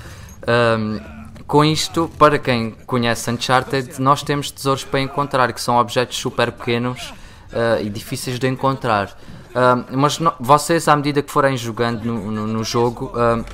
Ahm, 0.46 1.21
com 1.52 1.62
isto, 1.62 2.10
para 2.18 2.38
quem 2.38 2.70
conhece 2.86 3.30
Uncharted, 3.30 4.00
nós 4.00 4.22
temos 4.22 4.50
tesouros 4.50 4.84
para 4.84 5.00
encontrar, 5.02 5.52
que 5.52 5.60
são 5.60 5.76
objetos 5.76 6.16
super 6.16 6.50
pequenos 6.50 7.12
ah, 7.52 7.78
e 7.78 7.90
difíceis 7.90 8.38
de 8.38 8.48
encontrar. 8.48 9.14
Ahm, 9.54 9.84
mas 9.90 10.18
no- 10.18 10.32
vocês, 10.40 10.88
à 10.88 10.96
medida 10.96 11.20
que 11.20 11.30
forem 11.30 11.54
jogando 11.58 12.02
no, 12.06 12.30
no- 12.30 12.46
no 12.46 12.64
jogo, 12.64 13.12
ahm, 13.14 13.44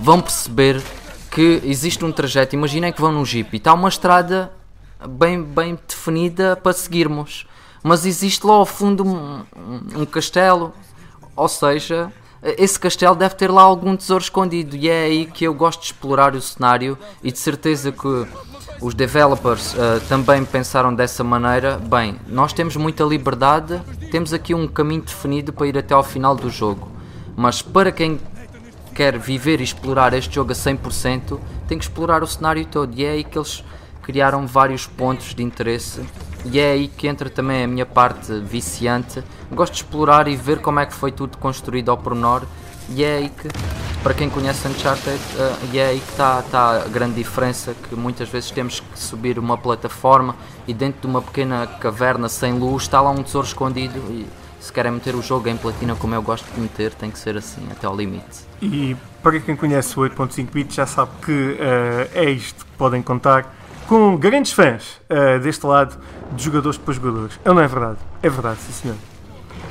vão 0.00 0.20
perceber 0.20 0.82
que 1.30 1.60
existe 1.64 2.04
um 2.04 2.10
trajeto. 2.10 2.56
Imaginem 2.56 2.92
que 2.92 3.00
vão 3.00 3.12
num 3.12 3.24
jeep 3.24 3.50
e 3.52 3.56
está 3.56 3.72
uma 3.72 3.88
estrada 3.88 4.50
bem, 5.08 5.40
bem 5.40 5.78
definida 5.86 6.56
para 6.56 6.72
seguirmos, 6.72 7.46
mas 7.84 8.04
existe 8.04 8.44
lá 8.44 8.54
ao 8.54 8.66
fundo 8.66 9.04
um- 9.06 9.44
um 9.94 10.04
castelo, 10.04 10.74
ou 11.36 11.46
seja, 11.48 12.12
esse 12.42 12.78
castelo 12.78 13.14
deve 13.14 13.36
ter 13.36 13.50
lá 13.50 13.62
algum 13.62 13.96
tesouro 13.96 14.22
escondido, 14.22 14.74
e 14.74 14.88
é 14.88 15.04
aí 15.04 15.26
que 15.26 15.44
eu 15.44 15.54
gosto 15.54 15.80
de 15.80 15.86
explorar 15.86 16.34
o 16.34 16.42
cenário 16.42 16.98
e 17.22 17.30
de 17.30 17.38
certeza 17.38 17.92
que 17.92 18.26
os 18.80 18.94
developers 18.94 19.76
ah, 19.78 20.00
também 20.08 20.44
pensaram 20.44 20.92
dessa 20.92 21.22
maneira. 21.22 21.78
Bem, 21.78 22.16
nós 22.26 22.52
temos 22.52 22.74
muita 22.76 23.04
liberdade, 23.04 23.80
temos 24.10 24.32
aqui 24.32 24.54
um 24.54 24.66
caminho 24.66 25.02
definido 25.02 25.52
para 25.52 25.68
ir 25.68 25.78
até 25.78 25.94
ao 25.94 26.02
final 26.02 26.34
do 26.34 26.50
jogo, 26.50 26.90
mas 27.36 27.62
para 27.62 27.92
quem 27.92 28.18
quer 28.92 29.18
viver 29.18 29.60
e 29.60 29.64
explorar 29.64 30.12
este 30.12 30.34
jogo 30.34 30.52
a 30.52 30.54
100%, 30.54 31.38
tem 31.66 31.78
que 31.78 31.84
explorar 31.84 32.22
o 32.22 32.26
cenário 32.26 32.64
todo. 32.66 32.92
E 32.94 33.04
é 33.04 33.12
aí 33.12 33.24
que 33.24 33.38
eles 33.38 33.64
criaram 34.02 34.46
vários 34.46 34.86
pontos 34.86 35.34
de 35.34 35.42
interesse. 35.42 36.02
E 36.44 36.58
é 36.58 36.72
aí 36.72 36.88
que 36.88 37.06
entra 37.06 37.30
também 37.30 37.64
a 37.64 37.66
minha 37.66 37.86
parte 37.86 38.32
viciante. 38.40 39.22
Gosto 39.50 39.72
de 39.74 39.78
explorar 39.78 40.26
e 40.26 40.36
ver 40.36 40.60
como 40.60 40.80
é 40.80 40.86
que 40.86 40.94
foi 40.94 41.12
tudo 41.12 41.38
construído 41.38 41.90
ao 41.90 41.96
pormenor. 41.96 42.42
E 42.90 43.04
é 43.04 43.18
aí 43.18 43.28
que, 43.28 43.48
para 44.02 44.12
quem 44.12 44.28
conhece 44.28 44.66
Uncharted, 44.66 45.20
eh, 45.38 45.56
e 45.72 45.78
é 45.78 45.86
aí 45.86 46.00
que 46.00 46.10
está 46.10 46.42
tá 46.42 46.82
a 46.82 46.88
grande 46.88 47.14
diferença. 47.14 47.74
Que 47.88 47.94
muitas 47.94 48.28
vezes 48.28 48.50
temos 48.50 48.80
que 48.80 48.98
subir 48.98 49.38
uma 49.38 49.56
plataforma 49.56 50.34
e 50.66 50.74
dentro 50.74 51.02
de 51.02 51.06
uma 51.06 51.22
pequena 51.22 51.66
caverna 51.66 52.28
sem 52.28 52.54
luz 52.54 52.84
está 52.84 53.00
lá 53.00 53.10
um 53.10 53.22
tesouro 53.22 53.46
escondido. 53.46 53.98
E 54.10 54.26
se 54.60 54.72
querem 54.72 54.92
meter 54.92 55.14
o 55.14 55.22
jogo 55.22 55.48
em 55.48 55.56
platina 55.56 55.94
como 55.94 56.14
eu 56.14 56.22
gosto 56.22 56.46
de 56.52 56.60
meter, 56.60 56.92
tem 56.94 57.10
que 57.10 57.18
ser 57.18 57.36
assim, 57.36 57.66
até 57.70 57.86
ao 57.86 57.96
limite. 57.96 58.46
E 58.60 58.96
para 59.22 59.38
quem 59.40 59.56
conhece 59.56 59.98
o 59.98 60.02
8.5 60.02 60.50
bits 60.52 60.74
já 60.74 60.86
sabe 60.86 61.10
que 61.24 61.56
eh, 61.58 62.10
é 62.14 62.30
isto 62.30 62.64
que 62.64 62.72
podem 62.72 63.00
contar 63.00 63.61
com 63.92 64.16
grandes 64.16 64.52
fãs 64.52 64.98
eh, 65.06 65.38
deste 65.38 65.66
lado 65.66 65.98
de 66.34 66.42
jogadores 66.42 66.78
para 66.78 66.94
jogadores. 66.94 67.38
Ou 67.44 67.52
não 67.52 67.60
é 67.60 67.68
verdade? 67.68 67.98
É 68.22 68.30
verdade, 68.30 68.58
sim 68.60 68.72
senhor. 68.72 68.96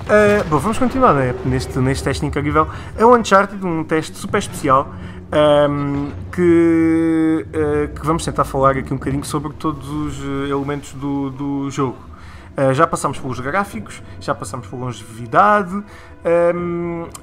Eh, 0.08 0.44
bom, 0.48 0.60
vamos 0.60 0.78
continuar 0.78 1.16
né, 1.16 1.34
neste, 1.44 1.80
neste 1.80 2.04
teste 2.04 2.24
incrível. 2.24 2.68
É 2.96 3.04
o 3.04 3.18
Uncharted, 3.18 3.66
um 3.66 3.84
teste 3.84 4.16
super 4.16 4.38
especial 4.38 4.94
ehm, 5.32 6.12
que, 6.32 7.48
eh, 7.52 7.90
que 7.96 8.06
vamos 8.06 8.24
tentar 8.24 8.44
falar 8.44 8.78
aqui 8.78 8.94
um 8.94 8.98
bocadinho 8.98 9.26
sobre 9.26 9.54
todos 9.54 9.90
os 9.90 10.24
elementos 10.48 10.94
do, 10.94 11.32
do 11.32 11.72
jogo. 11.72 12.11
Uh, 12.58 12.74
já 12.74 12.86
passámos 12.86 13.18
pelos 13.18 13.40
gráficos, 13.40 14.04
já 14.20 14.36
passámos 14.36 14.68
pela 14.68 14.82
longevidade. 14.84 15.84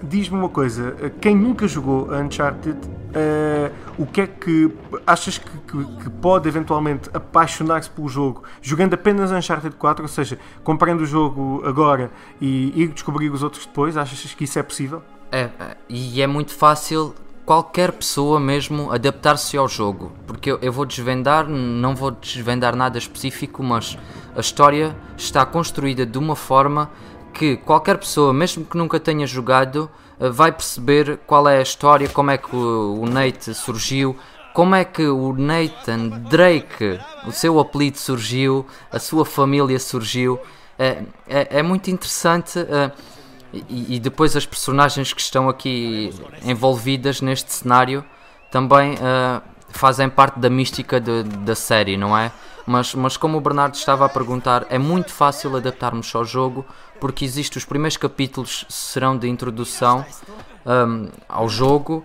Diz-me 0.03 0.39
uma 0.39 0.49
coisa: 0.49 0.97
quem 1.21 1.37
nunca 1.37 1.69
jogou 1.69 2.11
Uncharted, 2.13 2.79
uh, 2.79 3.73
o 3.99 4.07
que 4.07 4.23
é 4.23 4.27
que 4.27 4.73
achas 5.07 5.39
que, 5.39 5.51
que- 5.51 5.85
que 6.03 6.11
pode 6.11 6.49
eventualmente 6.49 7.11
apaixonar-se 7.13 7.91
pelo 7.91 8.09
jogo 8.09 8.43
jogando 8.63 8.95
apenas 8.95 9.31
Uncharted 9.31 9.77
4? 9.77 10.03
Ou 10.03 10.09
seja, 10.09 10.39
comprando 10.65 11.03
o 11.03 11.07
jogo 11.07 11.63
agora 11.65 12.11
e 12.41 12.73
ir 12.75 12.89
descobrir 12.89 13.31
os 13.31 13.43
outros 13.43 13.67
depois? 13.67 13.97
Achas 13.97 14.33
que 14.35 14.45
isso 14.45 14.59
é 14.59 14.63
possível? 14.63 15.03
É, 15.31 15.41
é, 15.43 15.77
e 15.89 16.23
é 16.23 16.27
muito 16.27 16.55
fácil 16.55 17.15
qualquer 17.45 17.93
pessoa 17.93 18.39
mesmo 18.39 18.91
adaptar-se 18.93 19.57
ao 19.57 19.67
jogo, 19.69 20.13
porque 20.27 20.51
eu, 20.53 20.59
eu 20.61 20.71
vou 20.73 20.85
desvendar, 20.85 21.49
não 21.49 21.95
vou 21.97 22.11
desvendar 22.11 22.77
nada 22.77 22.99
específico, 22.99 23.63
mas 23.63 23.99
a 24.38 24.40
história 24.40 24.97
está 25.16 25.45
construída 25.45 26.07
de 26.07 26.16
uma 26.16 26.37
forma 26.37 26.88
que 27.35 27.57
qualquer 27.57 27.99
pessoa, 27.99 28.33
mesmo 28.33 28.64
que 28.64 28.76
nunca 28.78 29.00
tenha 29.00 29.26
jogado, 29.26 29.90
eh, 30.21 30.28
vai 30.30 30.52
perceber 30.52 31.18
qual 31.26 31.49
é 31.49 31.59
a 31.59 31.62
história, 31.62 32.09
como 32.09 32.30
é 32.30 32.38
que 32.38 32.54
o, 32.54 33.04
Nate 33.04 33.52
surgiu, 33.52 34.16
como 34.54 34.76
é 34.76 34.85
que 34.85 35.04
o 35.07 35.33
Nathan 35.33 36.09
Drake, 36.30 37.00
o 37.26 37.33
seu 37.33 37.59
apelido 37.59 37.99
surgiu, 37.99 38.64
a 38.92 38.99
sua 39.00 39.25
família 39.25 39.78
surgiu. 39.78 40.38
É, 40.78 41.02
é, 41.28 41.59
é 41.59 41.62
muito 41.62 41.90
interessante. 41.90 42.61
eh, 42.61 42.90
e, 43.68 43.99
depois 43.99 44.37
as 44.37 44.45
personagens 44.47 45.12
que 45.12 45.21
estão 45.23 45.49
aqui 45.49 46.12
envolvidas 46.45 47.23
neste 47.23 47.50
cenário 47.52 48.04
também 48.50 48.97
ah, 49.00 49.40
fazem 49.71 50.09
parte 50.09 50.38
da 50.38 50.50
mística 50.50 51.00
de- 51.00 51.23
da 51.23 51.54
série, 51.54 51.97
não 51.97 52.16
é? 52.16 52.30
Mas, 52.69 52.95
mas 52.95 53.17
como 53.17 53.39
o 53.39 53.41
Bernardo 53.41 53.77
estava 53.77 54.05
a 54.05 54.11
perguntar, 54.11 54.67
é 54.69 54.77
muito 54.77 55.11
fácil 55.11 55.57
adaptarmos 55.57 56.15
ao 56.15 56.23
jogo 56.23 56.67
porque 57.01 57.25
existe 57.25 57.57
os 57.57 57.65
primeiros 57.65 57.97
capítulos 57.97 58.67
serão 58.69 59.17
de 59.17 59.27
introdução 59.27 60.05
ahm, 60.67 61.09
ao 61.27 61.49
jogo, 61.49 62.05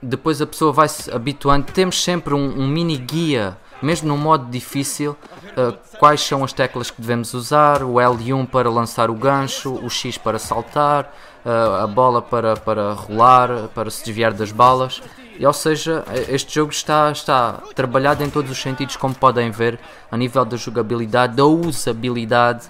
depois 0.00 0.40
a 0.40 0.46
pessoa 0.46 0.72
vai 0.72 0.88
se 0.88 1.10
habituando. 1.10 1.66
Temos 1.72 2.00
sempre 2.00 2.32
um, 2.32 2.60
um 2.60 2.68
mini 2.68 2.96
guia, 2.96 3.56
mesmo 3.82 4.06
num 4.06 4.16
modo 4.16 4.48
difícil, 4.48 5.16
uh, 5.56 5.76
quais 5.98 6.20
são 6.20 6.44
as 6.44 6.52
teclas 6.52 6.92
que 6.92 7.00
devemos 7.00 7.34
usar, 7.34 7.82
o 7.82 7.94
L1 7.94 8.46
para 8.46 8.70
lançar 8.70 9.10
o 9.10 9.14
gancho, 9.14 9.74
o 9.74 9.90
X 9.90 10.16
para 10.16 10.38
saltar, 10.38 11.12
uh, 11.44 11.82
a 11.82 11.86
bola 11.88 12.22
para, 12.22 12.54
para 12.54 12.92
rolar, 12.92 13.68
para 13.74 13.90
se 13.90 14.04
desviar 14.04 14.32
das 14.32 14.52
balas. 14.52 15.02
E, 15.38 15.46
ou 15.46 15.52
seja, 15.52 16.04
este 16.28 16.54
jogo 16.54 16.70
está, 16.70 17.10
está 17.10 17.62
trabalhado 17.74 18.22
em 18.22 18.30
todos 18.30 18.50
os 18.50 18.58
sentidos, 18.58 18.96
como 18.96 19.14
podem 19.14 19.50
ver, 19.50 19.78
a 20.10 20.16
nível 20.16 20.44
da 20.44 20.56
jogabilidade, 20.56 21.36
da 21.36 21.44
usabilidade. 21.44 22.66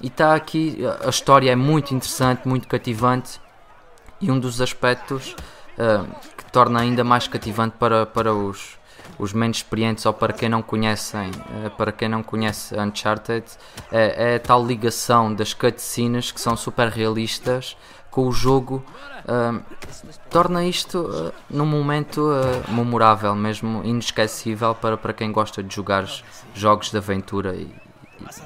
E 0.00 0.06
está 0.08 0.34
aqui, 0.34 0.78
a 1.04 1.08
história 1.08 1.50
é 1.50 1.56
muito 1.56 1.94
interessante, 1.94 2.46
muito 2.46 2.68
cativante 2.68 3.40
e 4.20 4.30
um 4.30 4.38
dos 4.38 4.60
aspectos 4.60 5.34
ah, 5.78 6.04
que 6.36 6.44
torna 6.52 6.80
ainda 6.80 7.02
mais 7.02 7.26
cativante 7.26 7.76
para, 7.78 8.06
para 8.06 8.32
os, 8.32 8.78
os 9.18 9.32
menos 9.32 9.58
experientes 9.58 10.06
ou 10.06 10.12
para 10.12 10.32
quem 10.32 10.48
não 10.48 10.62
conhecem, 10.62 11.30
eh, 11.64 11.68
para 11.70 11.90
quem 11.90 12.08
não 12.08 12.22
conhece 12.22 12.78
Uncharted, 12.78 13.44
é, 13.90 14.32
é 14.32 14.36
a 14.36 14.40
tal 14.40 14.64
ligação 14.64 15.34
das 15.34 15.52
cutscenes 15.52 16.30
que 16.30 16.40
são 16.40 16.56
super 16.56 16.88
realistas 16.88 17.76
com 18.14 18.28
o 18.28 18.32
jogo, 18.32 18.80
ah, 19.26 19.58
torna 20.30 20.64
isto 20.64 21.10
ah, 21.12 21.32
num 21.50 21.66
momento 21.66 22.30
ah, 22.30 22.70
memorável, 22.70 23.34
mesmo 23.34 23.82
inesquecível 23.84 24.72
para, 24.72 24.96
para 24.96 25.12
quem 25.12 25.32
gosta 25.32 25.64
de 25.64 25.74
jogar 25.74 26.06
jogos 26.54 26.92
de 26.92 26.96
aventura 26.96 27.56
e, 27.56 27.74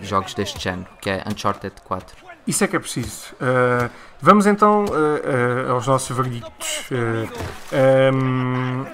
e 0.01 0.07
jogos 0.07 0.33
deste 0.33 0.59
género, 0.59 0.89
que 1.03 1.11
é 1.11 1.23
Uncharted 1.31 1.75
4. 1.85 2.17
Isso 2.47 2.65
é 2.65 2.67
que 2.67 2.77
é 2.77 2.79
preciso. 2.79 3.35
Uh, 3.35 3.91
vamos 4.23 4.47
então 4.47 4.87
uh, 4.87 5.69
uh, 5.69 5.73
aos 5.73 5.87
nossos 5.87 6.17
verdictos. 6.17 6.87
Uh, 6.91 8.15
um, 8.15 8.87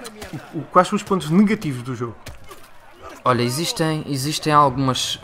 quais 0.73 0.89
são 0.89 0.97
os 0.97 1.05
pontos 1.05 1.31
negativos 1.31 1.85
do 1.85 1.95
jogo? 1.95 2.17
Olha, 3.25 3.43
existem, 3.43 4.05
existem 4.09 4.53
algumas, 4.53 5.21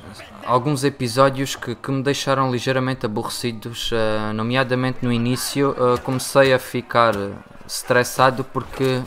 alguns 0.47 0.85
episódios 0.85 1.57
que, 1.57 1.75
que 1.75 1.91
me 1.91 2.03
deixaram 2.03 2.51
ligeiramente 2.51 3.07
aborrecidos, 3.07 3.91
eh, 3.93 4.33
nomeadamente 4.33 4.99
no 5.03 5.13
início 5.13 5.75
eh, 5.79 5.99
comecei 6.01 6.53
a 6.53 6.59
ficar 6.59 7.15
eh, 7.17 7.31
estressado 7.67 8.45
porque, 8.45 9.03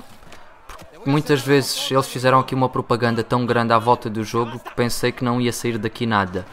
porque 0.67 1.09
muitas 1.09 1.41
vezes 1.41 1.91
eles 1.91 2.07
fizeram 2.07 2.39
aqui 2.39 2.55
uma 2.55 2.69
propaganda 2.69 3.23
tão 3.23 3.45
grande 3.45 3.73
à 3.73 3.79
volta 3.79 4.09
do 4.09 4.23
jogo 4.23 4.59
que 4.59 4.73
pensei 4.75 5.11
que 5.11 5.23
não 5.23 5.39
ia 5.39 5.51
sair 5.51 5.77
daqui 5.77 6.05
nada. 6.05 6.45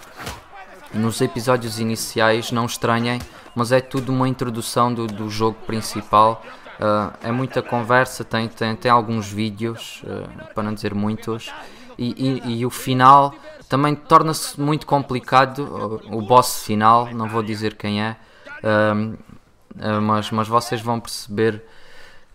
Nos 0.93 1.21
episódios 1.21 1.79
iniciais, 1.79 2.51
não 2.51 2.67
estranhem, 2.67 3.21
mas 3.55 3.73
é 3.73 3.81
tudo 3.81 4.13
uma 4.13 4.29
introdução 4.29 4.93
do, 4.93 5.07
do 5.07 5.31
jogo 5.31 5.57
principal. 5.67 6.43
Uh, 6.81 7.13
é 7.23 7.31
muita 7.31 7.63
conversa, 7.63 8.25
tem, 8.25 8.49
tem, 8.49 8.75
tem 8.75 8.91
alguns 8.91 9.31
vídeos, 9.31 10.03
uh, 10.05 10.53
para 10.55 10.65
não 10.65 10.75
dizer 10.75 10.95
muitos, 10.95 11.53
e, 12.01 12.41
e- 12.49 12.59
e 12.61 12.67
o 12.67 12.71
final 12.71 13.35
também 13.69 13.95
torna-se 13.95 14.61
muito 14.61 14.87
complicado. 14.87 16.01
O, 16.11 16.19
o 16.19 16.23
boss 16.23 16.65
final, 16.65 17.07
não 17.15 17.29
vou 17.29 17.43
dizer 17.43 17.77
quem 17.77 18.03
é, 18.03 18.17
um, 18.65 19.13
uh, 19.13 20.01
mas, 20.03 20.31
mas 20.31 20.49
vocês 20.49 20.81
vão 20.81 20.99
perceber 20.99 21.63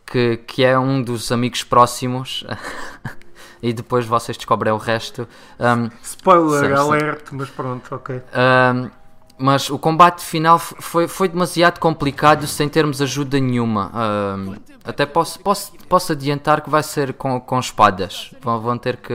que, 0.05 0.37
que 0.37 0.63
é 0.63 0.77
um 0.77 1.01
dos 1.01 1.31
amigos 1.31 1.63
próximos. 1.63 2.45
e 3.61 3.73
depois 3.73 4.05
vocês 4.05 4.37
descobrem 4.37 4.71
o 4.71 4.77
resto. 4.77 5.27
Um, 5.59 5.89
Spoiler 6.03 6.65
sim, 6.67 6.73
alert, 6.73 7.23
mas 7.31 7.49
pronto, 7.49 7.95
ok. 7.95 8.17
Um, 8.17 8.89
mas 9.37 9.69
o 9.69 9.77
combate 9.77 10.23
final 10.23 10.57
foi, 10.57 11.07
foi 11.07 11.27
demasiado 11.27 11.79
complicado 11.79 12.47
sem 12.47 12.69
termos 12.69 13.01
ajuda 13.01 13.39
nenhuma. 13.39 13.91
Um, 13.93 14.55
até 14.83 15.05
posso, 15.05 15.39
posso, 15.39 15.73
posso 15.89 16.13
adiantar 16.13 16.61
que 16.61 16.69
vai 16.69 16.81
ser 16.81 17.13
com, 17.13 17.39
com 17.41 17.59
espadas. 17.59 18.31
Vão, 18.41 18.61
vão 18.61 18.77
ter 18.77 18.97
que 18.97 19.13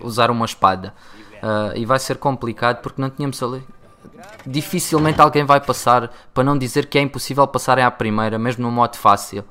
usar 0.00 0.30
uma 0.30 0.44
espada. 0.44 0.94
Uh, 1.36 1.76
e 1.76 1.84
vai 1.84 1.98
ser 1.98 2.16
complicado 2.16 2.80
porque 2.80 3.00
não 3.00 3.10
tínhamos 3.10 3.42
ali. 3.42 3.62
Dificilmente 4.46 5.20
alguém 5.20 5.44
vai 5.44 5.60
passar, 5.60 6.12
para 6.32 6.44
não 6.44 6.56
dizer 6.56 6.86
que 6.86 6.96
é 6.96 7.00
impossível 7.00 7.46
passarem 7.46 7.84
à 7.84 7.90
primeira, 7.90 8.38
mesmo 8.38 8.62
no 8.62 8.70
modo 8.70 8.96
fácil. 8.96 9.44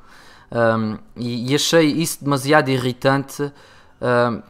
Um, 0.49 0.97
e, 1.17 1.51
e, 1.51 1.55
achei 1.55 1.87
isso 1.87 2.23
demasiado 2.23 2.69
irritante. 2.69 3.51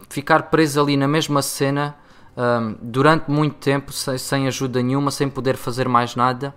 ficar 0.10 0.44
preso 0.44 0.80
ali 0.80 0.96
na 0.96 1.08
mesma 1.08 1.42
cena 1.42 1.96
um, 2.38 2.76
durante 2.82 3.30
muito 3.30 3.56
tempo 3.56 3.92
sem, 3.94 4.18
sem, 4.18 4.48
ajuda 4.48 4.82
nenhuma, 4.82 5.12
sem 5.12 5.30
poder 5.30 5.56
fazer 5.56 5.88
mais 5.88 6.16
nada. 6.16 6.54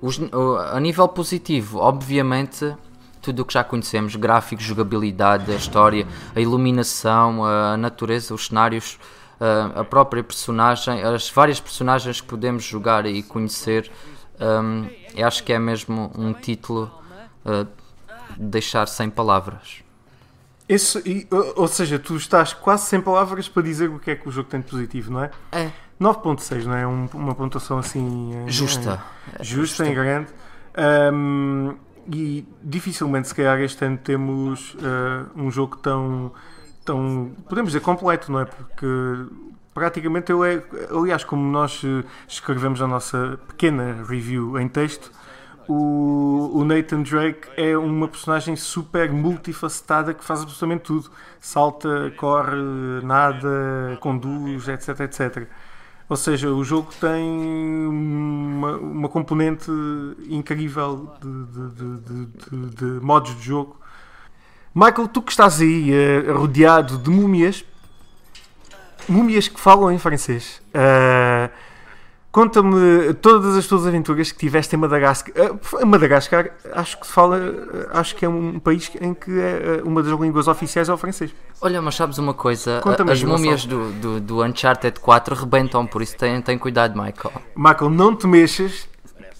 Os, 0.00 0.20
a 0.72 0.80
nível 0.80 1.06
positivo, 1.08 1.78
obviamente, 1.78 2.74
tudo 3.20 3.42
o 3.42 3.44
que 3.44 3.52
já 3.52 3.64
conhecemos: 3.64 4.16
gráficos, 4.16 4.64
jogabilidade, 4.64 5.50
a 5.52 5.56
história, 5.56 6.06
a 6.34 6.40
iluminação, 6.40 7.44
a 7.44 7.76
natureza, 7.76 8.32
os 8.32 8.46
cenários, 8.46 8.98
a 9.74 9.84
própria 9.84 10.22
personagem, 10.22 11.02
as 11.02 11.28
várias 11.30 11.60
personagens 11.60 12.20
que 12.20 12.26
podemos 12.26 12.64
jogar 12.64 13.06
e 13.06 13.22
conhecer. 13.22 13.90
Um, 14.40 14.88
acho 15.24 15.42
que 15.42 15.52
é 15.52 15.58
mesmo 15.58 16.12
um 16.16 16.32
título 16.32 16.90
uh, 17.44 17.66
deixar 18.36 18.86
sem 18.86 19.10
palavras. 19.10 19.87
Esse, 20.68 20.98
e, 21.06 21.26
ou 21.56 21.66
seja, 21.66 21.98
tu 21.98 22.16
estás 22.16 22.52
quase 22.52 22.86
sem 22.86 23.00
palavras 23.00 23.48
para 23.48 23.62
dizer 23.62 23.88
o 23.88 23.98
que 23.98 24.10
é 24.10 24.16
que 24.16 24.28
o 24.28 24.32
jogo 24.32 24.48
tem 24.48 24.60
de 24.60 24.66
positivo, 24.66 25.10
não 25.10 25.24
é? 25.24 25.30
É. 25.50 25.70
9.6, 26.00 26.64
não 26.64 26.76
é? 26.76 26.86
Um, 26.86 27.08
uma 27.14 27.34
pontuação 27.34 27.78
assim... 27.78 28.44
Justa. 28.46 29.02
É, 29.38 29.42
justa, 29.42 29.86
em 29.86 29.94
grande. 29.94 30.28
Um, 31.12 31.74
e 32.12 32.46
dificilmente, 32.62 33.28
se 33.28 33.34
calhar, 33.34 33.58
este 33.60 33.84
ano 33.84 33.98
temos 33.98 34.74
uh, 34.74 35.28
um 35.34 35.50
jogo 35.50 35.76
tão, 35.76 36.32
tão, 36.84 37.32
podemos 37.48 37.72
dizer, 37.72 37.80
completo, 37.80 38.30
não 38.30 38.40
é? 38.40 38.44
Porque 38.44 38.86
praticamente 39.74 40.32
eu 40.32 40.44
é, 40.44 40.62
aliás, 40.90 41.22
como 41.22 41.42
nós 41.50 41.82
eh, 41.84 42.04
escrevemos 42.26 42.82
a 42.82 42.88
nossa 42.88 43.38
pequena 43.46 44.04
review 44.08 44.58
em 44.58 44.66
texto, 44.66 45.12
o, 45.68 46.50
o, 46.54 46.64
Nathan 46.64 47.02
Drake 47.02 47.46
é 47.54 47.76
uma 47.76 48.08
personagem 48.08 48.56
super 48.56 49.12
multifacetada 49.12 50.14
que 50.14 50.24
faz 50.24 50.40
absolutamente 50.40 50.84
tudo. 50.84 51.10
Salta, 51.38 52.10
corre, 52.16 52.56
nada, 53.02 53.98
conduz, 54.00 54.66
etc, 54.66 55.00
etc. 55.00 55.46
Ou 56.08 56.16
seja, 56.16 56.48
o 56.48 56.64
jogo 56.64 56.90
tem 56.98 57.22
uma, 57.86 58.76
uma 58.78 59.08
componente 59.10 59.70
incrível 60.30 61.12
de, 61.20 61.44
de, 61.44 61.98
de, 61.98 62.74
de, 62.74 63.04
modos 63.04 63.36
de 63.36 63.42
jogo. 63.42 63.76
Michael, 64.74 65.08
tu 65.08 65.20
que 65.20 65.32
estás 65.32 65.60
aí 65.60 65.90
uh, 65.92 66.38
rodeado 66.38 66.96
de 66.96 67.10
múmias, 67.10 67.62
múmias 69.06 69.48
que 69.48 69.60
falam 69.60 69.92
em 69.92 69.98
francês. 69.98 70.62
Uh, 70.68 71.67
Conta-me 72.30 73.14
todas 73.14 73.56
as 73.56 73.66
tuas 73.66 73.86
aventuras 73.86 74.30
que 74.30 74.38
tiveste 74.38 74.76
em 74.76 74.78
Madagascar. 74.78 75.34
Uh, 75.34 75.86
Madagascar, 75.86 76.50
acho 76.72 77.00
que 77.00 77.06
fala, 77.06 77.40
acho 77.90 78.14
que 78.14 78.24
é 78.24 78.28
um 78.28 78.58
país 78.58 78.90
em 79.00 79.14
que 79.14 79.30
é, 79.40 79.82
uma 79.82 80.02
das 80.02 80.18
línguas 80.20 80.46
oficiais 80.46 80.90
é 80.90 80.92
o 80.92 80.96
francês. 80.98 81.34
Olha, 81.60 81.80
mas 81.80 81.94
sabes 81.94 82.18
uma 82.18 82.34
coisa? 82.34 82.82
As 83.10 83.22
múmias 83.22 83.64
do, 83.64 83.92
do, 83.92 84.20
do, 84.20 84.44
Uncharted 84.44 85.00
4 85.00 85.34
rebentam, 85.34 85.86
por 85.86 86.02
isso 86.02 86.16
tem, 86.16 86.40
tem 86.42 86.58
cuidado, 86.58 86.92
Michael. 86.92 87.32
Michael, 87.56 87.90
não 87.90 88.14
te 88.14 88.26
mexas, 88.26 88.86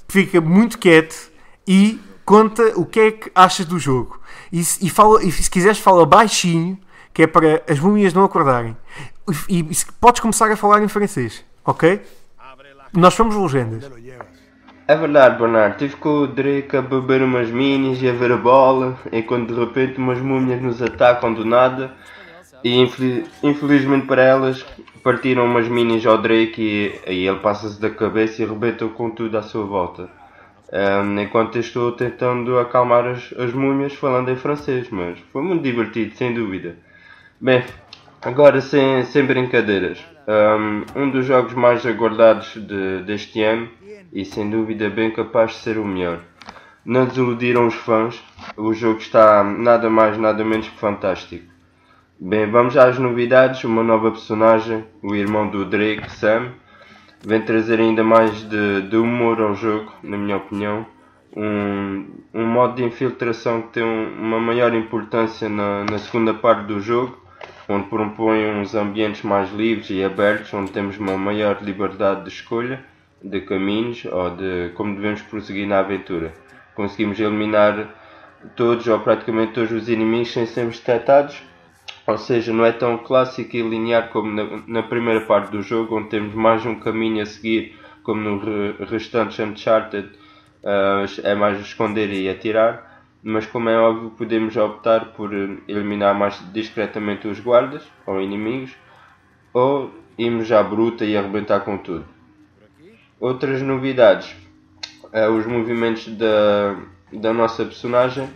fica 0.08 0.40
muito 0.40 0.78
quieto 0.78 1.30
e 1.66 2.00
conta 2.24 2.72
o 2.74 2.86
que 2.86 3.00
é 3.00 3.10
que 3.10 3.30
achas 3.34 3.66
do 3.66 3.78
jogo. 3.78 4.18
E, 4.50 4.60
e, 4.60 4.88
fala, 4.88 5.22
e 5.22 5.30
se 5.30 5.50
quiseres, 5.50 5.78
fala 5.78 6.06
baixinho, 6.06 6.78
que 7.12 7.22
é 7.22 7.26
para 7.26 7.62
as 7.68 7.78
múmias 7.78 8.14
não 8.14 8.24
acordarem. 8.24 8.74
E, 9.48 9.58
e 9.58 9.76
podes 10.00 10.20
começar 10.20 10.50
a 10.50 10.56
falar 10.56 10.82
em 10.82 10.88
francês, 10.88 11.44
ok? 11.64 12.00
Nós 12.92 13.14
somos 13.14 13.36
legendas. 13.36 13.90
É 14.86 14.96
verdade, 14.96 15.38
Bernardo. 15.38 15.76
Tive 15.76 15.96
com 15.96 16.22
o 16.22 16.26
Drake 16.26 16.76
a 16.76 16.80
beber 16.80 17.22
umas 17.22 17.50
minis 17.50 18.00
e 18.00 18.08
a 18.08 18.12
ver 18.12 18.32
a 18.32 18.36
bola, 18.36 18.98
enquanto 19.12 19.52
de 19.52 19.60
repente 19.60 19.98
umas 19.98 20.18
múmias 20.18 20.62
nos 20.62 20.80
atacam 20.80 21.34
do 21.34 21.44
nada. 21.44 21.92
E 22.64 22.78
infelizmente 23.42 24.06
para 24.06 24.22
elas, 24.22 24.64
partiram 25.02 25.44
umas 25.44 25.68
minis 25.68 26.04
ao 26.06 26.18
Drake 26.18 26.60
e, 27.06 27.12
e 27.12 27.28
ele 27.28 27.38
passa-se 27.38 27.80
da 27.80 27.90
cabeça 27.90 28.42
e 28.42 28.46
rebenta 28.46 28.86
com 28.88 29.10
tudo 29.10 29.36
à 29.38 29.42
sua 29.42 29.64
volta. 29.64 30.08
Um, 30.70 31.18
enquanto 31.20 31.58
estou 31.58 31.92
tentando 31.92 32.58
acalmar 32.58 33.06
as, 33.06 33.32
as 33.38 33.52
múmias 33.52 33.94
falando 33.94 34.30
em 34.30 34.36
francês, 34.36 34.88
mas 34.90 35.18
foi 35.32 35.42
muito 35.42 35.62
divertido, 35.62 36.14
sem 36.14 36.34
dúvida. 36.34 36.76
Bem, 37.40 37.62
agora 38.22 38.60
sem, 38.60 39.04
sem 39.04 39.24
brincadeiras 39.24 39.98
um 40.94 41.10
dos 41.10 41.24
jogos 41.24 41.54
mais 41.54 41.86
aguardados 41.86 42.54
de, 42.54 43.02
deste 43.02 43.42
ano 43.42 43.68
e 44.12 44.24
sem 44.24 44.48
dúvida 44.50 44.90
bem 44.90 45.10
capaz 45.10 45.52
de 45.52 45.56
ser 45.58 45.78
o 45.78 45.84
melhor. 45.84 46.20
Não 46.84 47.06
desiludiram 47.06 47.66
os 47.66 47.74
fãs, 47.74 48.22
o 48.56 48.72
jogo 48.74 48.98
está 48.98 49.42
nada 49.42 49.88
mais 49.88 50.18
nada 50.18 50.44
menos 50.44 50.68
que 50.68 50.78
fantástico. 50.78 51.46
Bem, 52.20 52.50
vamos 52.50 52.76
às 52.76 52.98
novidades, 52.98 53.64
uma 53.64 53.82
nova 53.82 54.10
personagem, 54.10 54.84
o 55.02 55.14
irmão 55.14 55.48
do 55.48 55.64
Drake, 55.64 56.10
Sam, 56.12 56.52
vem 57.24 57.40
trazer 57.40 57.80
ainda 57.80 58.02
mais 58.02 58.48
de, 58.48 58.82
de 58.82 58.96
humor 58.96 59.40
ao 59.40 59.54
jogo, 59.54 59.92
na 60.02 60.16
minha 60.16 60.36
opinião. 60.36 60.84
Um, 61.36 62.06
um 62.34 62.44
modo 62.44 62.74
de 62.74 62.84
infiltração 62.84 63.62
que 63.62 63.74
tem 63.74 63.82
uma 63.82 64.40
maior 64.40 64.74
importância 64.74 65.48
na, 65.48 65.84
na 65.84 65.98
segunda 65.98 66.34
parte 66.34 66.66
do 66.66 66.80
jogo 66.80 67.16
onde 67.68 67.86
propõe 67.88 68.46
uns 68.50 68.74
ambientes 68.74 69.22
mais 69.22 69.52
livres 69.52 69.90
e 69.90 70.02
abertos, 70.02 70.52
onde 70.54 70.72
temos 70.72 70.96
uma 70.96 71.18
maior 71.18 71.62
liberdade 71.62 72.24
de 72.24 72.30
escolha 72.30 72.82
de 73.22 73.40
caminhos 73.42 74.04
ou 74.06 74.30
de 74.30 74.70
como 74.74 74.94
devemos 74.94 75.20
prosseguir 75.22 75.66
na 75.66 75.80
aventura. 75.80 76.32
Conseguimos 76.74 77.20
eliminar 77.20 77.94
todos 78.56 78.86
ou 78.86 79.00
praticamente 79.00 79.52
todos 79.52 79.72
os 79.72 79.88
inimigos 79.88 80.32
sem 80.32 80.46
sermos 80.46 80.78
detectados, 80.78 81.42
ou 82.06 82.16
seja, 82.16 82.52
não 82.52 82.64
é 82.64 82.72
tão 82.72 82.96
clássico 82.96 83.56
e 83.56 83.62
linear 83.62 84.08
como 84.08 84.32
na, 84.32 84.62
na 84.66 84.82
primeira 84.82 85.20
parte 85.22 85.50
do 85.50 85.60
jogo, 85.62 85.98
onde 85.98 86.08
temos 86.08 86.34
mais 86.34 86.64
um 86.64 86.76
caminho 86.76 87.22
a 87.22 87.26
seguir, 87.26 87.76
como 88.02 88.20
no 88.22 88.38
re, 88.38 88.84
restante 88.86 89.42
Uncharted, 89.42 90.08
uh, 90.62 91.04
é 91.22 91.34
mais 91.34 91.60
esconder 91.60 92.10
e 92.10 92.30
atirar 92.30 92.87
mas 93.22 93.46
como 93.46 93.68
é 93.68 93.78
óbvio 93.78 94.10
podemos 94.10 94.56
optar 94.56 95.06
por 95.12 95.32
eliminar 95.66 96.14
mais 96.14 96.40
discretamente 96.52 97.26
os 97.26 97.40
guardas 97.40 97.84
ou 98.06 98.20
inimigos 98.20 98.76
ou 99.52 99.90
irmos 100.16 100.46
já 100.46 100.62
bruta 100.62 101.04
e 101.04 101.16
arrebentar 101.16 101.60
com 101.60 101.78
tudo. 101.78 102.04
Outras 103.20 103.62
novidades, 103.62 104.36
é 105.12 105.28
os 105.28 105.46
movimentos 105.46 106.06
da, 106.16 106.76
da 107.12 107.32
nossa 107.32 107.64
personagem 107.64 108.28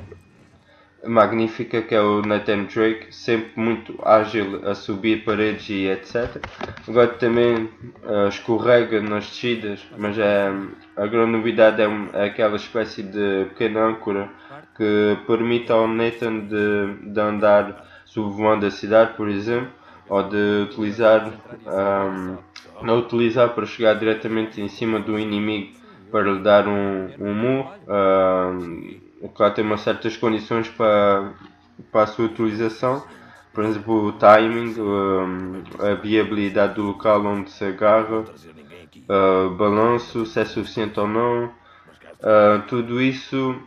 magnífica 1.04 1.82
que 1.82 1.94
é 1.94 2.00
o 2.00 2.22
Nathan 2.22 2.64
Drake, 2.64 3.14
sempre 3.14 3.50
muito 3.56 3.98
ágil 4.04 4.68
a 4.68 4.74
subir 4.74 5.24
paredes 5.24 5.68
e 5.68 5.86
etc. 5.88 6.44
Agora 6.86 7.08
também 7.08 7.68
uh, 8.04 8.28
escorrega 8.28 9.00
nas 9.00 9.26
descidas, 9.26 9.84
mas 9.98 10.18
é, 10.18 10.52
a 10.96 11.06
grande 11.06 11.32
novidade 11.32 11.82
é, 11.82 11.88
é 12.12 12.24
aquela 12.26 12.56
espécie 12.56 13.02
de 13.02 13.46
pequena 13.50 13.84
âncora 13.84 14.30
que 14.76 15.16
permite 15.26 15.72
ao 15.72 15.88
Nathan 15.88 16.40
de, 16.40 17.12
de 17.12 17.20
andar 17.20 17.84
sobrevoando 18.04 18.66
a 18.66 18.70
cidade, 18.70 19.14
por 19.16 19.28
exemplo, 19.28 19.70
ou 20.08 20.22
de 20.22 20.62
utilizar, 20.64 21.32
um, 21.66 22.36
não 22.82 22.98
utilizar 22.98 23.50
para 23.50 23.64
chegar 23.66 23.94
diretamente 23.94 24.60
em 24.60 24.68
cima 24.68 25.00
do 25.00 25.18
inimigo 25.18 25.80
para 26.10 26.30
lhe 26.30 26.40
dar 26.40 26.68
um, 26.68 27.08
um 27.18 27.34
murro. 27.34 27.72
Um, 27.88 29.01
claro, 29.28 29.54
tem 29.54 29.64
umas 29.64 29.80
certas 29.80 30.16
condições 30.16 30.68
para, 30.68 31.32
para 31.90 32.02
a 32.02 32.06
sua 32.06 32.26
utilização, 32.26 33.04
por 33.52 33.64
exemplo, 33.64 34.06
o 34.06 34.12
timing, 34.12 34.74
a 35.78 35.94
viabilidade 35.94 36.74
do 36.74 36.82
local 36.84 37.24
onde 37.26 37.50
se 37.50 37.64
agarra, 37.64 38.20
uh, 38.20 39.50
balanço, 39.56 40.24
se 40.24 40.40
é 40.40 40.44
suficiente 40.44 40.98
ou 40.98 41.06
não. 41.06 41.46
Uh, 41.46 42.62
tudo 42.66 43.00
isso 43.00 43.60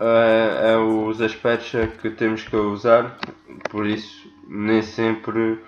é, 0.00 0.72
é 0.72 0.76
os 0.76 1.20
aspectos 1.22 1.70
que 2.00 2.10
temos 2.10 2.42
que 2.42 2.56
usar, 2.56 3.16
por 3.70 3.86
isso 3.86 4.30
nem 4.46 4.82
sempre 4.82 5.58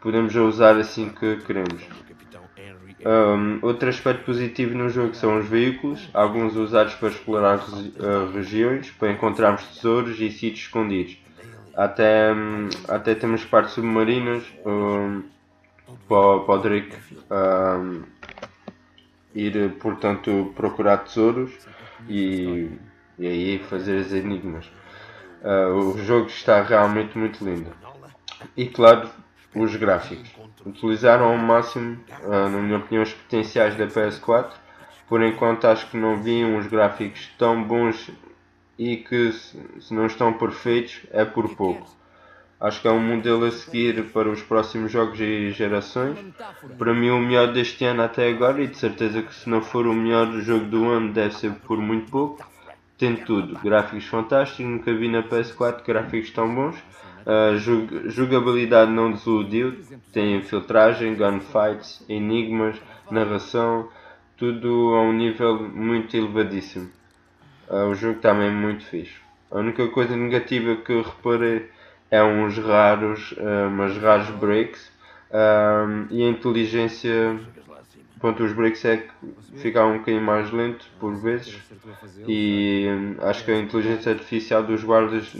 podemos 0.00 0.34
usar 0.36 0.76
assim 0.76 1.08
que 1.08 1.38
queremos. 1.38 1.82
Um, 3.04 3.60
outro 3.62 3.88
aspecto 3.88 4.26
positivo 4.26 4.76
no 4.76 4.90
jogo 4.90 5.14
são 5.14 5.38
os 5.38 5.46
veículos, 5.46 6.10
alguns 6.12 6.54
usados 6.54 6.94
para 6.94 7.08
explorar 7.08 7.58
uh, 7.58 8.30
regiões, 8.34 8.90
para 8.90 9.10
encontrarmos 9.10 9.62
tesouros 9.68 10.20
e 10.20 10.30
sítios 10.30 10.64
escondidos. 10.66 11.16
Até, 11.74 12.32
hum, 12.32 12.68
até 12.88 13.14
temos 13.14 13.44
partes 13.44 13.72
submarinas 13.72 14.44
um, 14.66 15.22
para, 16.06 16.40
para 16.40 16.54
o 16.54 16.58
Drake 16.58 16.96
um, 17.30 18.02
ir, 19.34 19.72
portanto, 19.80 20.52
procurar 20.54 20.98
tesouros 20.98 21.52
e, 22.06 22.70
e 23.18 23.26
aí 23.26 23.58
fazer 23.70 24.00
as 24.00 24.12
enigmas. 24.12 24.66
Uh, 25.42 25.94
o 25.94 26.04
jogo 26.04 26.26
está 26.26 26.60
realmente 26.62 27.16
muito 27.16 27.42
lindo. 27.42 27.70
E 28.54 28.66
claro, 28.66 29.08
os 29.54 29.74
gráficos. 29.76 30.30
Utilizaram 30.64 31.26
ao 31.26 31.36
máximo, 31.36 31.98
uh, 32.22 32.48
na 32.48 32.58
minha 32.58 32.78
opinião, 32.78 33.02
os 33.02 33.12
potenciais 33.12 33.76
da 33.76 33.86
PS4. 33.86 34.52
Por 35.08 35.22
enquanto 35.22 35.66
acho 35.66 35.90
que 35.90 35.96
não 35.96 36.22
vi 36.22 36.44
uns 36.44 36.66
gráficos 36.66 37.28
tão 37.36 37.64
bons 37.64 38.10
e 38.78 38.96
que 38.96 39.32
se 39.32 39.92
não 39.92 40.06
estão 40.06 40.32
perfeitos 40.32 41.00
é 41.10 41.24
por 41.24 41.54
pouco. 41.56 41.86
Acho 42.60 42.82
que 42.82 42.88
é 42.88 42.90
um 42.90 43.00
modelo 43.00 43.46
a 43.46 43.50
seguir 43.50 44.04
para 44.12 44.28
os 44.28 44.42
próximos 44.42 44.92
jogos 44.92 45.18
e 45.18 45.50
gerações. 45.50 46.18
Para 46.78 46.92
mim 46.92 47.08
o 47.08 47.18
melhor 47.18 47.52
deste 47.52 47.86
ano 47.86 48.02
até 48.02 48.28
agora 48.28 48.62
e 48.62 48.66
de 48.66 48.76
certeza 48.76 49.22
que 49.22 49.34
se 49.34 49.48
não 49.48 49.62
for 49.62 49.86
o 49.86 49.94
melhor 49.94 50.30
jogo 50.42 50.66
do 50.66 50.84
ano 50.86 51.12
deve 51.12 51.34
ser 51.34 51.52
por 51.52 51.78
muito 51.78 52.10
pouco. 52.10 52.46
Tem 52.98 53.16
tudo, 53.16 53.58
gráficos 53.60 54.04
fantásticos, 54.04 54.66
nunca 54.66 54.92
vi 54.92 55.08
na 55.08 55.22
PS4 55.22 55.82
gráficos 55.86 56.30
tão 56.32 56.54
bons. 56.54 56.76
Uh, 57.26 58.08
jogabilidade 58.08 58.90
não 58.90 59.12
desiludiu, 59.12 59.76
tem 60.12 60.40
filtragem, 60.42 61.14
gunfights, 61.14 62.04
enigmas, 62.08 62.76
narração, 63.10 63.88
tudo 64.36 64.94
a 64.94 65.02
um 65.02 65.12
nível 65.12 65.68
muito 65.68 66.16
elevadíssimo. 66.16 66.88
Uh, 67.68 67.90
o 67.90 67.94
jogo 67.94 68.20
também 68.20 68.48
é 68.48 68.50
muito 68.50 68.84
fixe. 68.84 69.16
A 69.50 69.58
única 69.58 69.86
coisa 69.88 70.16
negativa 70.16 70.76
que 70.76 70.92
eu 70.92 71.02
reparei 71.02 71.68
é 72.10 72.22
uns 72.22 72.58
raros, 72.58 73.32
uh, 73.32 73.70
mas 73.70 73.96
raros 73.96 74.30
breaks 74.30 74.90
e 76.10 76.24
a 76.24 76.28
inteligência 76.28 77.38
Pronto, 78.20 78.44
os 78.44 78.52
breaks 78.52 78.84
é 78.84 78.98
que 78.98 79.10
ficaram 79.56 79.94
um 79.94 79.98
bocadinho 79.98 80.22
mais 80.22 80.50
lento 80.52 80.86
por 81.00 81.16
vezes 81.16 81.58
e 82.28 82.86
hum, 82.86 83.16
acho 83.20 83.42
que 83.42 83.50
a 83.50 83.58
inteligência 83.58 84.12
artificial 84.12 84.62
dos 84.62 84.84
guardas 84.84 85.34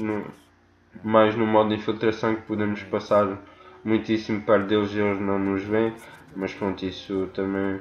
mais 1.02 1.34
no 1.36 1.46
modo 1.46 1.70
de 1.70 1.76
infiltração 1.76 2.34
que 2.34 2.42
podemos 2.42 2.82
passar 2.84 3.38
muitíssimo 3.84 4.42
perto 4.42 4.66
deles 4.66 4.92
e 4.92 4.98
eles 4.98 5.20
não 5.20 5.38
nos 5.38 5.62
veem, 5.64 5.94
mas 6.36 6.52
pronto, 6.52 6.84
isso 6.84 7.28
também 7.34 7.80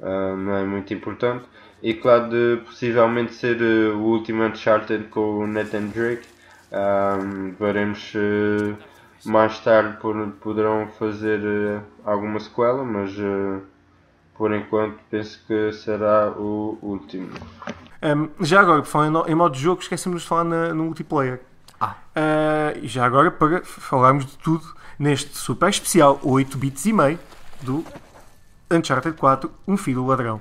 uh, 0.00 0.36
não 0.36 0.56
é 0.56 0.64
muito 0.64 0.94
importante. 0.94 1.44
E 1.82 1.94
claro, 1.94 2.30
de 2.30 2.62
possivelmente 2.64 3.34
ser 3.34 3.60
uh, 3.60 3.96
o 3.96 4.02
último 4.04 4.42
Uncharted 4.44 5.04
com 5.08 5.38
o 5.40 5.46
Nathan 5.46 5.86
Drake, 5.88 6.26
um, 6.72 7.54
veremos 7.58 8.12
uh, 8.14 8.76
mais 9.24 9.58
tarde 9.60 9.98
por, 9.98 10.14
poderão 10.40 10.88
fazer 10.98 11.40
uh, 11.40 11.82
alguma 12.04 12.40
sequela, 12.40 12.84
mas 12.84 13.14
por 14.34 14.52
enquanto 14.52 14.98
penso 15.10 15.44
que 15.46 15.72
será 15.72 16.30
o 16.30 16.78
último. 16.82 17.30
Um, 18.02 18.28
já 18.44 18.60
agora, 18.60 18.82
falando 18.82 19.24
em 19.28 19.34
modo 19.34 19.54
de 19.54 19.60
jogo, 19.60 19.80
esquecemos 19.80 20.22
de 20.22 20.28
falar 20.28 20.44
na, 20.44 20.74
no 20.74 20.84
multiplayer. 20.84 21.40
Ah. 22.14 22.72
Uh, 22.76 22.86
já 22.86 23.04
agora, 23.04 23.30
para 23.30 23.62
falarmos 23.64 24.26
de 24.26 24.38
tudo 24.38 24.64
neste 24.98 25.36
super 25.36 25.68
especial 25.68 26.18
8 26.22 26.56
bits 26.56 26.86
e 26.86 26.92
meio 26.92 27.18
do 27.60 27.84
Uncharted 28.70 29.16
4, 29.16 29.50
Um 29.66 29.76
Filho 29.76 30.02
do 30.02 30.06
Ladrão. 30.06 30.40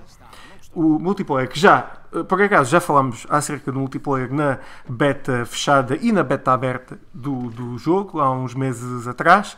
O 0.73 0.97
multiplayer 0.97 1.49
que 1.49 1.59
já, 1.59 1.81
por 2.27 2.41
acaso, 2.41 2.71
já 2.71 2.79
falámos 2.79 3.27
acerca 3.29 3.71
do 3.71 3.79
multiplayer 3.79 4.33
na 4.33 4.57
beta 4.88 5.45
fechada 5.45 5.97
e 6.01 6.12
na 6.12 6.23
beta 6.23 6.51
aberta 6.51 6.99
do, 7.13 7.49
do 7.51 7.77
jogo, 7.77 8.19
há 8.19 8.31
uns 8.31 8.55
meses 8.55 9.07
atrás 9.07 9.55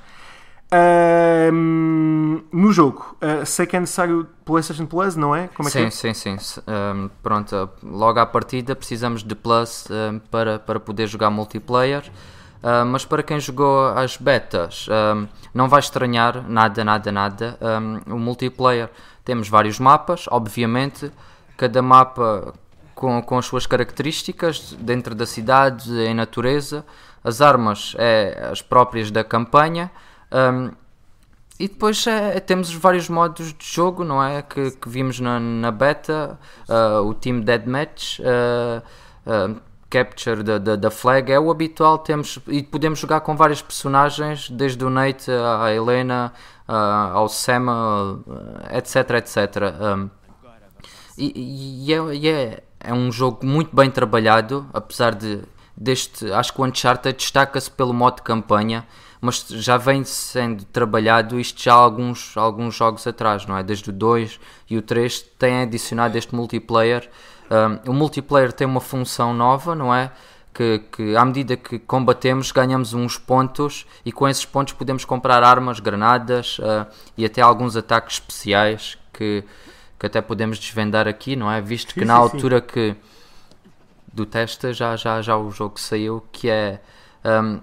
no 2.51 2.71
jogo, 2.71 3.15
uh, 3.21 3.45
sei 3.45 3.65
que 3.65 3.75
é 3.75 3.80
necessário 3.80 4.28
PlayStation 4.43 4.86
Plus, 4.86 5.15
não 5.15 5.36
é? 5.36 5.47
Como 5.49 5.67
é 5.67 5.71
sim, 5.71 5.80
que 5.80 5.86
é? 5.86 5.89
sim, 5.89 6.13
sim, 6.13 6.38
sim. 6.38 6.62
Um, 6.67 7.10
pronto, 7.21 7.69
logo 7.84 8.19
à 8.19 8.25
partida 8.25 8.75
precisamos 8.75 9.23
de 9.23 9.36
Plus 9.36 9.88
um, 9.89 10.19
para, 10.32 10.58
para 10.60 10.80
poder 10.80 11.08
jogar 11.08 11.30
multiplayer. 11.30 12.04
Uh, 12.63 12.84
mas 12.86 13.06
para 13.06 13.21
quem 13.21 13.39
jogou 13.39 13.89
as 13.89 14.17
betas, 14.17 14.88
um, 14.89 15.28
não 15.54 15.69
vai 15.69 15.80
estranhar 15.80 16.43
nada, 16.49 16.84
nada, 16.84 17.12
nada. 17.12 17.60
o 18.08 18.17
multiplayer 18.17 18.89
temos 19.23 19.47
vários 19.47 19.80
mapas, 19.80 20.25
obviamente, 20.30 21.12
cada 21.58 21.82
mapa 21.82 22.54
com, 22.95 23.21
com 23.21 23.38
as 23.38 23.45
suas 23.45 23.67
características 23.67 24.75
dentro 24.80 25.13
da 25.13 25.25
cidade, 25.25 25.91
em 25.91 26.13
natureza. 26.13 26.86
As 27.23 27.41
armas 27.41 27.95
é 27.99 28.49
as 28.51 28.62
próprias 28.62 29.12
da 29.12 29.23
campanha. 29.23 29.91
Um, 30.36 30.71
e 31.58 31.69
depois 31.69 32.06
é, 32.06 32.38
temos 32.41 32.67
os 32.69 32.76
vários 32.76 33.08
modos 33.08 33.54
de 33.54 33.65
jogo, 33.65 34.04
não 34.04 34.21
é? 34.21 34.41
Que, 34.41 34.71
que 34.71 34.89
vimos 34.89 35.21
na, 35.21 35.39
na 35.39 35.71
beta, 35.71 36.38
uh, 36.67 37.02
o 37.06 37.13
Team 37.13 37.39
Deathmatch, 37.39 38.19
uh, 38.19 38.84
uh, 39.26 39.62
Capture 39.89 40.43
da, 40.43 40.91
flag, 40.91 41.32
é 41.32 41.39
o 41.39 41.50
habitual. 41.50 42.00
Temos, 42.00 42.39
e 42.48 42.62
podemos 42.62 43.00
jogar 43.00 43.21
com 43.21 43.38
vários 43.38 43.62
personagens, 43.62 44.50
desde 44.50 44.84
o 44.84 44.89
Nate 44.89 45.32
à 45.32 45.71
Helena, 45.74 46.34
ao 46.67 47.30
Sam, 47.30 48.21
etc. 48.71 49.12
etc. 49.12 49.38
Um, 49.80 50.10
e, 51.17 51.86
e, 51.88 51.93
é, 51.93 52.13
e 52.13 52.28
é, 52.28 52.63
é 52.82 52.93
um 52.93 53.10
jogo 53.10 53.45
muito 53.45 53.74
bem 53.74 53.89
trabalhado, 53.89 54.67
apesar 54.74 55.15
de 55.15 55.43
deste. 55.78 56.30
Acho 56.34 56.52
que 56.52 56.60
o 56.60 56.65
Uncharted 56.65 57.17
destaca-se 57.17 57.71
pelo 57.71 57.93
modo 57.93 58.17
de 58.17 58.24
campanha 58.24 58.86
mas 59.25 59.47
já 59.49 59.75
vem 59.75 60.03
sendo 60.03 60.63
trabalhado 60.65 61.39
isto 61.39 61.61
já 61.61 61.73
há 61.73 61.77
alguns, 61.77 62.38
alguns 62.38 62.75
jogos 62.75 63.07
atrás, 63.07 63.45
não 63.47 63.57
é? 63.57 63.63
Desde 63.63 63.89
o 63.89 63.93
2 63.93 64.39
e 64.69 64.77
o 64.77 64.81
3 64.83 65.21
têm 65.39 65.63
adicionado 65.63 66.15
este 66.15 66.35
multiplayer. 66.35 67.09
Um, 67.49 67.89
o 67.89 67.93
multiplayer 67.93 68.53
tem 68.53 68.67
uma 68.67 68.79
função 68.79 69.33
nova, 69.33 69.73
não 69.73 69.93
é? 69.93 70.11
Que, 70.53 70.79
que 70.91 71.17
à 71.17 71.25
medida 71.25 71.57
que 71.57 71.79
combatemos 71.79 72.51
ganhamos 72.51 72.93
uns 72.93 73.17
pontos 73.17 73.85
e 74.05 74.11
com 74.11 74.27
esses 74.27 74.45
pontos 74.45 74.73
podemos 74.73 75.03
comprar 75.03 75.43
armas, 75.43 75.79
granadas 75.79 76.59
uh, 76.59 76.85
e 77.17 77.25
até 77.25 77.41
alguns 77.41 77.75
ataques 77.75 78.17
especiais 78.17 78.97
que, 79.11 79.43
que 79.99 80.05
até 80.05 80.21
podemos 80.21 80.59
desvendar 80.59 81.07
aqui, 81.07 81.35
não 81.35 81.51
é? 81.51 81.59
Visto 81.59 81.95
que 81.95 82.01
sim, 82.01 82.05
na 82.05 82.15
sim, 82.15 82.21
altura 82.21 82.59
sim. 82.59 82.67
que 82.67 82.95
do 84.13 84.25
teste 84.25 84.71
já, 84.71 84.95
já, 84.95 85.19
já 85.21 85.35
o 85.35 85.49
jogo 85.49 85.79
saiu, 85.79 86.23
que 86.31 86.47
é 86.47 86.79
um, 87.25 87.59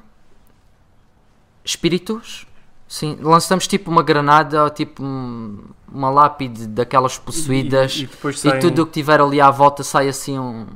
espíritos. 1.65 2.47
Sim, 2.89 3.17
lançamos 3.23 3.67
tipo 3.67 3.91
uma 3.91 4.03
granada 4.03 4.65
ou 4.65 4.71
tipo 4.71 5.03
uma 5.03 6.11
lápide 6.11 6.67
daquelas 6.67 7.17
possuídas 7.17 7.97
e, 7.97 8.09
e, 8.47 8.49
e 8.49 8.59
tudo 8.59 8.83
o 8.83 8.87
que 8.87 8.93
tiver 8.93 9.19
ali 9.19 9.41
à 9.41 9.51
volta 9.51 9.83
sai 9.83 10.09
assim 10.09 10.39
um. 10.39 10.67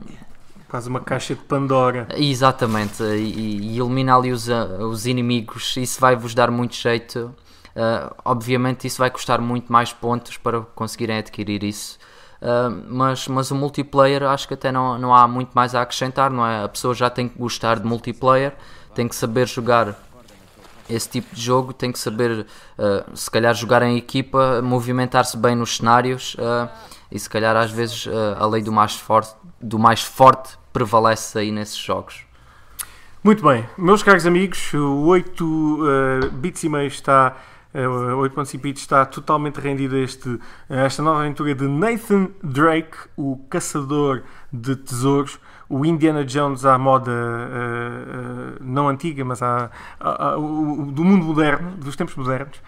Quase 0.69 0.89
uma 0.89 1.01
caixa 1.01 1.35
de 1.35 1.43
Pandora. 1.43 2.09
Exatamente, 2.17 3.03
e, 3.03 3.69
e 3.71 3.77
ilumina 3.77 4.17
ali 4.17 4.33
os, 4.33 4.49
os 4.49 5.07
inimigos. 5.07 5.77
Isso 5.77 6.01
vai 6.01 6.17
vos 6.17 6.35
dar 6.35 6.51
muito 6.51 6.75
jeito. 6.75 7.35
Uh, 7.77 8.15
obviamente, 8.25 8.87
isso 8.87 8.97
vai 8.97 9.11
custar 9.11 9.39
muito 9.39 9.71
mais 9.71 9.93
pontos 9.93 10.39
para 10.39 10.63
conseguirem 10.63 11.19
adquirir 11.19 11.63
isso. 11.63 11.99
Uh, 12.41 12.83
mas, 12.89 13.29
mas 13.29 13.51
o 13.51 13.55
multiplayer 13.55 14.23
acho 14.23 14.49
que 14.49 14.55
até 14.55 14.73
não, 14.73 14.99
não 14.99 15.15
há 15.15 15.29
muito 15.29 15.51
mais 15.53 15.75
a 15.75 15.83
acrescentar, 15.83 16.31
não 16.31 16.47
é? 16.47 16.65
A 16.65 16.69
pessoa 16.69 16.95
já 16.95 17.11
tem 17.11 17.29
que 17.29 17.39
gostar 17.39 17.79
de 17.79 17.87
multiplayer, 17.87 18.55
tem 18.95 19.07
que 19.07 19.15
saber 19.15 19.47
jogar 19.47 19.95
esse 20.89 21.09
tipo 21.09 21.35
de 21.35 21.41
jogo 21.41 21.73
tem 21.73 21.91
que 21.93 21.99
saber, 21.99 22.47
uh, 22.79 23.17
se 23.17 23.31
calhar, 23.31 23.55
jogar 23.55 23.83
em 23.83 23.97
equipa, 23.97 24.61
movimentar-se 24.63 25.37
bem 25.37 25.55
nos 25.55 25.77
cenários 25.77 26.35
uh, 26.35 26.69
e, 27.11 27.19
se 27.19 27.29
calhar, 27.29 27.57
às 27.57 27.71
vezes, 27.71 28.07
uh, 28.07 28.37
a 28.39 28.47
lei 28.47 28.63
do 28.63 28.73
mais, 28.73 28.97
forte, 28.97 29.35
do 29.61 29.79
mais 29.79 30.03
forte 30.03 30.57
prevalece 30.73 31.39
aí 31.39 31.51
nesses 31.51 31.77
jogos. 31.77 32.25
Muito 33.23 33.43
bem, 33.43 33.67
meus 33.77 34.03
caros 34.03 34.25
amigos, 34.25 34.73
o 34.73 35.07
8 35.07 35.81
bits 36.33 36.63
e 36.63 36.69
meio 36.69 36.87
está. 36.87 37.37
Uh, 37.75 38.17
8.5 38.23 38.59
bits 38.59 38.81
está 38.81 39.05
totalmente 39.05 39.61
rendido 39.61 39.97
a, 39.97 39.99
este, 39.99 40.41
a 40.71 40.77
esta 40.87 41.03
nova 41.03 41.21
aventura 41.21 41.55
de 41.55 41.69
Nathan 41.69 42.29
Drake, 42.43 42.97
o 43.19 43.37
caçador 43.51 44.23
de 44.51 44.77
tesouros 44.77 45.39
o 45.69 45.85
Indiana 45.85 46.25
Jones 46.25 46.65
à 46.65 46.79
moda 46.79 47.13
não 48.67 48.89
antiga, 48.89 49.25
mas 49.25 49.43
à, 49.43 49.71
à, 50.01 50.37
o, 50.37 50.91
do 50.91 51.05
mundo 51.05 51.25
moderno, 51.25 51.73
dos 51.73 51.97
tempos 51.97 52.15
modernos. 52.15 52.61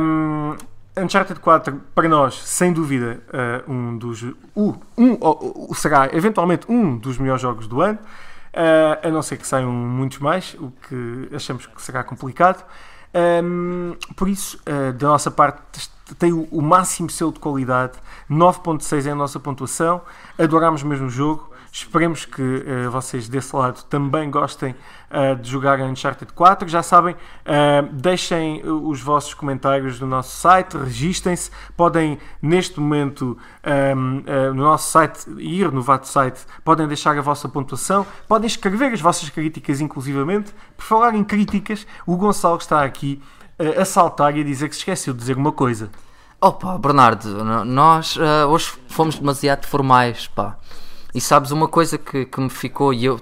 Um, 0.00 0.56
Uncharted 0.98 1.40
4, 1.40 1.80
para 1.94 2.08
nós, 2.08 2.42
sem 2.42 2.72
dúvida, 2.72 3.20
uh, 3.68 3.70
um 3.70 3.98
dos. 3.98 4.22
Uh, 4.22 4.80
um, 4.96 5.12
uh, 5.12 5.74
será 5.74 6.08
eventualmente 6.12 6.70
um 6.70 6.96
dos 6.96 7.18
melhores 7.18 7.42
jogos 7.42 7.68
do 7.68 7.82
ano, 7.82 7.98
a 9.02 9.10
não 9.10 9.20
ser 9.20 9.36
que 9.36 9.46
saiam 9.46 9.70
muitos 9.70 10.18
mais, 10.18 10.54
o 10.54 10.72
que 10.88 11.28
achamos 11.34 11.66
que 11.66 11.82
será 11.82 12.02
complicado. 12.02 12.64
Por 14.16 14.28
isso, 14.30 14.58
da 14.98 15.08
nossa 15.08 15.30
parte, 15.30 15.60
tem 16.18 16.32
o, 16.32 16.48
o 16.50 16.62
máximo 16.62 17.10
selo 17.10 17.32
de 17.32 17.38
qualidade, 17.38 17.98
9.6 18.30 19.06
é 19.06 19.10
a 19.10 19.14
nossa 19.14 19.38
pontuação, 19.38 20.00
adorámos 20.38 20.82
mesmo 20.82 21.06
o 21.06 21.10
jogo 21.10 21.54
Esperemos 21.78 22.24
que 22.24 22.64
vocês 22.90 23.28
desse 23.28 23.54
lado 23.54 23.82
também 23.84 24.30
gostem 24.30 24.74
uh, 25.10 25.36
de 25.36 25.50
jogar 25.50 25.80
Uncharted 25.80 26.32
4. 26.32 26.68
Já 26.68 26.82
sabem, 26.82 27.14
uh, 27.14 27.92
deixem 27.92 28.62
os 28.64 29.00
vossos 29.00 29.34
comentários 29.34 30.00
no 30.00 30.06
nosso 30.06 30.36
site, 30.36 30.76
registem-se. 30.76 31.50
Podem, 31.76 32.18
neste 32.40 32.80
momento, 32.80 33.38
um, 33.96 34.22
no 34.54 34.62
nosso 34.62 34.90
site, 34.90 35.28
ir 35.38 35.70
no 35.70 35.82
VAT 35.82 36.04
site, 36.04 36.40
podem 36.64 36.86
deixar 36.86 37.16
a 37.16 37.20
vossa 37.20 37.48
pontuação, 37.48 38.06
podem 38.28 38.46
escrever 38.46 38.92
as 38.92 39.00
vossas 39.00 39.28
críticas, 39.30 39.80
inclusivamente. 39.80 40.52
Por 40.76 40.84
falar 40.84 41.14
em 41.14 41.24
críticas, 41.24 41.86
o 42.06 42.16
Gonçalo 42.16 42.58
está 42.58 42.84
aqui 42.84 43.22
a 43.80 43.84
saltar 43.84 44.36
e 44.36 44.40
a 44.40 44.44
dizer 44.44 44.68
que 44.68 44.74
se 44.74 44.80
esqueceu 44.80 45.12
de 45.12 45.20
dizer 45.20 45.36
uma 45.36 45.52
coisa. 45.52 45.90
Opa, 46.40 46.76
Bernardo, 46.78 47.42
nós 47.64 48.16
hoje 48.48 48.72
fomos 48.88 49.18
demasiado 49.18 49.66
formais, 49.66 50.26
pá. 50.26 50.58
E 51.14 51.20
sabes 51.20 51.50
uma 51.50 51.66
coisa 51.66 51.96
que, 51.96 52.26
que 52.26 52.40
me 52.40 52.50
ficou 52.50 52.92
e 52.92 53.06
eu 53.06 53.18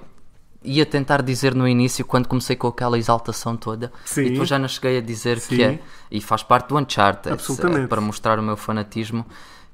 ia 0.65 0.85
tentar 0.85 1.21
dizer 1.21 1.53
no 1.53 1.67
início 1.67 2.03
quando 2.05 2.27
comecei 2.27 2.55
com 2.55 2.67
aquela 2.67 2.97
exaltação 2.97 3.55
toda 3.55 3.91
Sim. 4.03 4.21
e 4.21 4.29
depois 4.31 4.49
já 4.49 4.59
não 4.59 4.67
cheguei 4.67 4.97
a 4.97 5.01
dizer 5.01 5.39
Sim. 5.39 5.55
que 5.55 5.63
é 5.63 5.79
e 6.11 6.19
faz 6.21 6.43
parte 6.43 6.69
do 6.69 6.77
Uncharted 6.77 7.33
Absolutamente. 7.33 7.87
para 7.87 8.01
mostrar 8.01 8.39
o 8.39 8.43
meu 8.43 8.57
fanatismo 8.57 9.25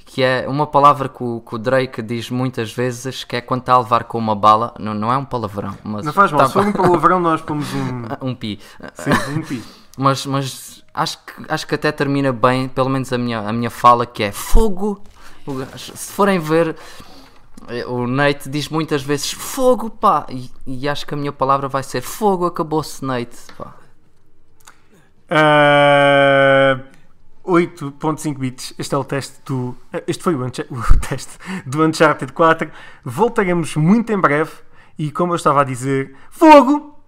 que 0.05 0.23
é 0.23 0.45
uma 0.47 0.67
palavra 0.67 1.07
que 1.07 1.23
o, 1.23 1.41
que 1.41 1.55
o, 1.55 1.57
Drake 1.57 2.01
diz 2.01 2.29
muitas 2.29 2.73
vezes 2.73 3.23
que 3.23 3.37
é 3.37 3.41
quando 3.41 3.61
está 3.61 3.73
a 3.73 3.79
levar 3.79 4.03
com 4.03 4.17
uma 4.17 4.35
bala 4.35 4.73
não, 4.77 4.93
não 4.93 5.11
é 5.11 5.17
um 5.17 5.25
palavrão 5.25 5.77
mas 5.83 6.05
não 6.05 6.13
faz 6.13 6.31
mal, 6.31 6.41
tá... 6.41 6.47
se 6.47 6.53
for 6.53 6.65
um 6.65 6.71
palavrão 6.71 7.19
nós 7.19 7.41
pomos 7.41 7.67
um 7.73 8.07
um 8.29 8.35
pi 8.35 8.59
Sim, 8.93 9.11
um 9.35 9.41
pi 9.41 9.63
mas, 9.97 10.25
mas 10.25 10.83
acho, 10.93 11.17
que, 11.19 11.33
acho 11.47 11.67
que 11.67 11.75
até 11.75 11.91
termina 11.91 12.33
bem 12.33 12.67
pelo 12.67 12.89
menos 12.89 13.11
a 13.13 13.17
minha, 13.17 13.39
a 13.39 13.53
minha 13.53 13.69
fala 13.69 14.05
que 14.05 14.23
é 14.23 14.31
fogo 14.31 15.01
se 15.75 16.11
forem 16.13 16.39
ver 16.39 16.75
o 17.87 18.07
Nate 18.07 18.49
diz 18.49 18.69
muitas 18.69 19.03
vezes 19.03 19.31
fogo, 19.31 19.89
pá, 19.89 20.25
e, 20.29 20.49
e 20.65 20.87
acho 20.87 21.05
que 21.05 21.13
a 21.13 21.17
minha 21.17 21.31
palavra 21.31 21.67
vai 21.67 21.83
ser 21.83 22.01
fogo, 22.01 22.45
acabou-se, 22.45 23.03
Nate, 23.03 23.37
pá. 23.57 23.75
Uh, 25.31 26.83
8.5 27.45 28.37
bits. 28.37 28.73
Este 28.77 28.93
é 28.93 28.97
o 28.97 29.03
teste 29.03 29.39
do. 29.45 29.75
Este 30.05 30.23
foi 30.23 30.35
o, 30.35 30.43
o 30.45 30.99
teste 31.09 31.37
do 31.65 31.83
Uncharted 31.83 32.33
4. 32.33 32.69
Voltaremos 33.03 33.75
muito 33.75 34.11
em 34.11 34.19
breve. 34.19 34.51
E 34.97 35.09
como 35.11 35.31
eu 35.33 35.37
estava 35.37 35.61
a 35.61 35.63
dizer, 35.63 36.15
fogo! 36.29 36.99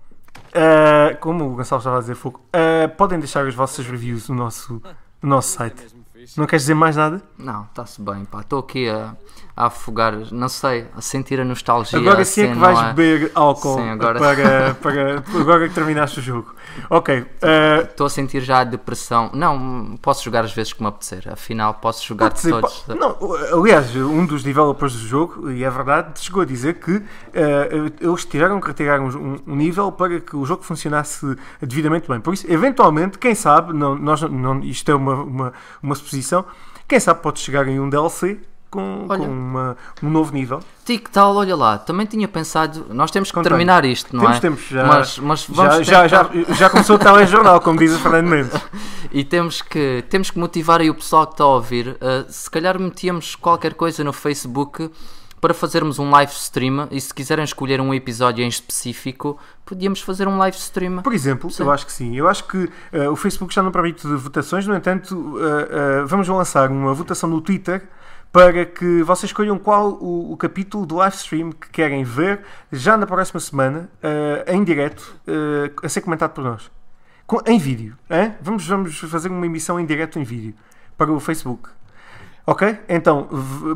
Uh, 0.50 1.18
como 1.20 1.46
o 1.46 1.56
Gonçalo 1.56 1.80
estava 1.80 1.98
a 1.98 2.00
dizer, 2.00 2.16
fogo. 2.16 2.42
Uh, 2.48 2.90
podem 2.96 3.20
deixar 3.20 3.46
as 3.46 3.54
vossas 3.54 3.86
reviews 3.86 4.30
no 4.30 4.36
nosso, 4.36 4.82
no 5.22 5.30
nosso 5.30 5.50
site. 5.50 5.86
Não 6.38 6.46
queres 6.46 6.64
dizer 6.64 6.74
mais 6.74 6.96
nada? 6.96 7.22
Não, 7.38 7.64
está-se 7.64 8.02
bem, 8.02 8.26
pá. 8.26 8.42
Estou 8.42 8.60
aqui 8.60 8.90
a 8.90 9.16
a 9.56 9.68
afogar, 9.68 10.16
não 10.32 10.50
sei, 10.50 10.88
a 10.96 11.02
sentir 11.02 11.40
a 11.40 11.46
nostalgia. 11.46 12.00
Agora 12.00 12.26
sim 12.26 12.42
é 12.42 12.48
que 12.48 12.56
vais 12.56 12.80
é? 12.80 12.94
beber 12.94 13.32
álcool 13.36 13.76
sim, 13.76 13.90
agora... 13.90 14.20
Para, 14.20 14.74
para, 14.74 15.24
agora 15.40 15.70
que 15.70 15.76
terminaste 15.76 16.20
o 16.20 16.24
jogo. 16.24 16.56
Ok. 16.90 17.26
Eh, 17.42 17.88
Estou 17.90 18.06
uh... 18.06 18.08
a 18.08 18.10
sentir 18.10 18.42
já 18.42 18.60
a 18.60 18.64
depressão. 18.64 19.30
Não, 19.34 19.98
posso 20.02 20.24
jogar 20.24 20.44
às 20.44 20.54
vezes 20.54 20.74
como 20.74 20.90
apetecer. 20.90 21.28
Afinal, 21.32 21.74
posso 21.76 22.06
jogar 22.06 22.30
de 22.30 22.42
todos. 22.50 22.86
Não, 22.88 23.18
aliás, 23.54 23.96
um 23.96 24.26
dos 24.26 24.44
developers 24.44 24.94
do 24.94 25.08
jogo, 25.08 25.52
e 25.52 25.64
é 25.64 25.70
verdade, 25.70 26.20
chegou 26.20 26.42
a 26.42 26.46
dizer 26.46 26.76
que 26.76 26.92
uh, 26.92 27.04
eles 28.00 28.26
tiveram 28.26 28.60
que 28.60 28.68
retirar 28.68 29.00
um, 29.00 29.40
um, 29.48 29.56
nível 29.56 29.92
para 29.92 30.20
que 30.20 30.36
o 30.36 30.46
jogo 30.46 30.64
funcionasse 30.64 31.36
devidamente 31.62 32.08
bem. 32.08 32.20
Por 32.20 32.34
isso, 32.34 32.46
eventualmente, 32.52 33.18
quem 33.18 33.36
sabe, 33.36 33.74
não, 33.74 33.96
nós, 33.96 34.22
não, 34.22 34.60
isto 34.62 34.90
é 34.92 34.96
uma, 34.96 35.16
uma, 35.16 35.54
uma 35.82 35.96
suposição, 35.96 36.46
quem 36.88 37.00
sabe 37.00 37.22
pode 37.22 37.40
chegar 37.40 37.68
em 37.68 37.80
um 37.80 37.90
DLC 37.90 38.40
com, 38.74 39.06
com 39.08 39.24
uma, 39.24 39.78
um 40.02 40.10
novo 40.10 40.34
nível. 40.34 40.60
Tic 40.84 41.08
tal, 41.10 41.36
olha 41.36 41.56
lá, 41.56 41.78
também 41.78 42.08
tinha 42.08 42.28
pensado, 42.28 42.88
nós 42.90 43.12
temos 43.12 43.32
que 43.32 43.42
terminar 43.44 43.86
isto, 43.86 44.16
não 44.16 44.24
temos, 44.24 44.38
é? 44.38 44.40
Temos, 44.40 44.62
já, 44.68 44.86
mas, 44.86 45.20
mas 45.20 45.46
já, 45.46 45.84
já, 45.84 46.08
já, 46.08 46.30
já, 46.50 46.70
começou 46.72 46.96
o 46.96 47.00
telejornal, 47.00 47.62
como 47.62 47.78
diz 47.78 47.94
o 47.94 48.00
Fernando 48.00 48.26
Mendes. 48.28 48.60
e 49.12 49.24
temos 49.24 49.62
que, 49.62 50.04
temos 50.10 50.32
que 50.32 50.40
motivar 50.40 50.82
aí 50.82 50.90
o 50.90 50.96
pessoal 50.96 51.28
que 51.28 51.34
está 51.34 51.44
a 51.44 51.48
ouvir. 51.48 51.90
Uh, 51.90 52.26
se 52.28 52.50
calhar 52.50 52.80
metíamos 52.80 53.36
qualquer 53.36 53.76
coisa 53.76 54.04
no 54.04 54.12
Facebook 54.12 54.90
para 55.40 55.54
fazermos 55.54 56.00
um 56.00 56.10
live 56.10 56.32
stream 56.32 56.88
e 56.90 57.00
se 57.00 57.14
quiserem 57.14 57.44
escolher 57.44 57.80
um 57.80 57.94
episódio 57.94 58.44
em 58.44 58.48
específico, 58.48 59.38
podíamos 59.64 60.02
fazer 60.02 60.28
um 60.28 60.38
live 60.38 60.58
stream. 60.58 61.02
Por 61.04 61.14
exemplo, 61.14 61.52
sim. 61.52 61.62
eu 61.62 61.70
acho 61.72 61.86
que 61.86 61.92
sim. 61.92 62.16
Eu 62.16 62.28
acho 62.28 62.46
que 62.46 62.58
uh, 62.58 63.12
o 63.12 63.16
Facebook 63.16 63.54
já 63.54 63.62
não 63.62 63.72
permite 63.72 64.08
votações, 64.08 64.66
no 64.66 64.76
entanto, 64.76 65.14
uh, 65.16 65.36
uh, 65.36 66.08
vamos 66.08 66.28
lançar 66.28 66.72
uma 66.72 66.94
votação 66.94 67.30
no 67.30 67.40
Twitter 67.40 67.88
para 68.34 68.66
que 68.66 69.04
vocês 69.04 69.30
escolham 69.30 69.60
qual 69.60 69.92
o, 69.92 70.34
o, 70.34 70.36
capítulo 70.36 70.88
do 70.88 70.96
live 70.96 71.16
stream 71.16 71.52
que 71.52 71.70
querem 71.70 72.04
ver 72.04 72.42
já 72.72 72.98
na 72.98 73.06
próxima 73.06 73.40
semana, 73.40 73.88
uh, 74.04 74.52
em 74.52 74.64
direto, 74.64 75.16
uh, 75.28 75.86
a 75.86 75.88
ser 75.88 76.02
comentado 76.02 76.32
por 76.32 76.44
nós. 76.44 76.72
Com, 77.28 77.40
em 77.46 77.60
vídeo. 77.60 77.96
Hein? 78.10 78.34
Vamos, 78.42 78.68
vamos 78.68 78.98
fazer 78.98 79.30
uma 79.30 79.46
emissão 79.46 79.80
em 79.80 79.86
direto 79.86 80.18
em 80.18 80.24
vídeo 80.24 80.56
para 80.98 81.12
o 81.12 81.20
Facebook. 81.20 81.70
Ok? 82.44 82.76
Então, 82.90 83.30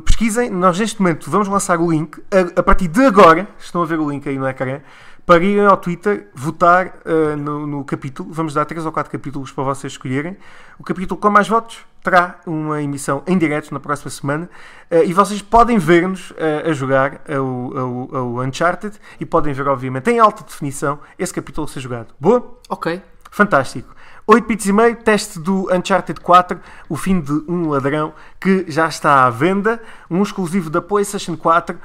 pesquisem. 0.04 0.50
Nós 0.50 0.80
neste 0.80 1.00
momento 1.00 1.30
vamos 1.30 1.48
lançar 1.48 1.80
o 1.80 1.91
link. 1.91 2.20
A, 2.32 2.60
a, 2.60 2.63
partir 2.63 2.88
de 2.88 3.06
agora, 3.06 3.48
estão 3.60 3.84
a 3.84 3.86
ver 3.86 4.00
o 4.00 4.10
link 4.10 4.28
aí 4.28 4.39
no 4.39 4.48
ecrã, 4.48 4.82
para 5.24 5.43
irem 5.43 5.67
ao 5.67 5.78
Twitter 5.78 6.30
votar 6.34 6.98
uh, 7.06 7.38
no, 7.38 7.67
no 7.67 7.86
capítulo. 7.86 8.34
Vamos 8.34 8.56
dar 8.56 8.65
3 8.65 8.88
ou 8.88 8.91
4 8.91 9.12
capítulos 9.12 9.52
para 9.52 9.63
vocês 9.65 9.93
escolherem. 9.93 10.36
O 10.80 10.84
capítulo 10.84 11.22
com 11.22 11.30
mais 11.30 11.48
votos 11.48 11.86
terá 12.08 12.39
uma 12.48 12.82
emissão 12.82 13.22
em 13.28 13.38
direto 13.38 13.74
na 13.74 13.82
próxima 13.82 14.10
semana 14.10 14.50
uh, 14.89 15.04
e 15.04 15.12
vocês 15.12 15.41
podem 15.41 15.78
ver-nos 15.78 16.32
uh, 16.32 16.70
a 16.70 16.72
jogar 16.72 17.22
o 17.30 18.41
Uncharted 18.41 18.98
e 19.20 19.26
podem 19.26 19.52
ver, 19.52 19.67
obviamente, 19.67 20.10
em 20.10 20.17
alta 20.17 20.41
definição 20.41 21.00
esse 21.20 21.34
capítulo 21.34 21.67
ser 21.67 21.82
jogado. 21.82 22.15
Boa? 22.17 22.60
Ok. 22.70 23.02
Fantástico. 23.30 23.93
8 24.26 24.46
bits 24.46 24.65
e 24.65 24.74
meio, 24.74 24.96
teste 24.96 25.39
do 25.39 25.74
Uncharted 25.74 26.20
4, 26.20 26.60
o 26.89 26.98
fim 26.98 27.20
de 27.20 27.32
um 27.48 27.70
ladrão, 27.70 28.13
que 28.39 28.65
já 28.67 28.88
está 28.88 29.26
à 29.26 29.30
venda, 29.30 29.82
um 30.10 30.22
exclusivo 30.22 30.70
da 30.70 30.82
PlayStation 30.82 31.38
4. 31.38 31.78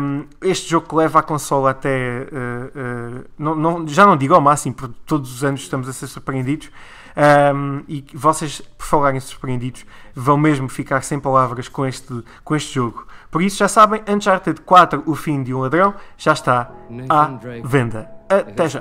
Um, 0.00 0.24
este 0.42 0.68
jogo 0.68 0.88
que 0.88 0.94
leva 0.94 1.20
a 1.20 1.22
consola 1.22 1.70
até. 1.70 2.26
Uh, 2.32 3.18
uh, 3.18 3.24
não, 3.38 3.54
não, 3.54 3.88
já 3.88 4.04
não 4.04 4.16
digo 4.16 4.34
ao 4.34 4.40
máximo, 4.40 4.74
porque 4.74 4.94
todos 5.06 5.32
os 5.32 5.44
anos 5.44 5.60
estamos 5.60 5.88
a 5.88 5.92
ser 5.92 6.08
surpreendidos. 6.08 6.68
Um, 7.16 7.82
e 7.88 8.04
vocês, 8.14 8.60
por 8.76 8.86
falarem 8.86 9.20
surpreendidos, 9.20 9.84
vão 10.14 10.36
mesmo 10.36 10.68
ficar 10.68 11.02
sem 11.02 11.20
palavras 11.20 11.68
com 11.68 11.84
este, 11.86 12.24
com 12.44 12.56
este 12.56 12.74
jogo. 12.74 13.06
Por 13.30 13.42
isso, 13.42 13.58
já 13.58 13.68
sabem, 13.68 14.02
Uncharted 14.08 14.60
4, 14.62 15.02
O 15.06 15.14
Fim 15.14 15.42
de 15.42 15.54
um 15.54 15.60
Ladrão, 15.60 15.94
já 16.16 16.32
está 16.32 16.70
à 17.08 17.30
venda. 17.64 18.10
Até 18.28 18.68
já. 18.68 18.80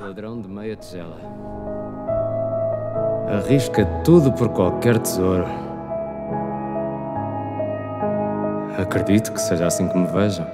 Arrisca 3.28 3.86
tudo 4.04 4.32
por 4.34 4.50
qualquer 4.50 5.00
tesouro. 5.00 5.46
Acredito 8.78 9.32
que 9.32 9.40
seja 9.40 9.68
assim 9.68 9.88
que 9.88 9.98
me 9.98 10.08
vejam 10.08 10.48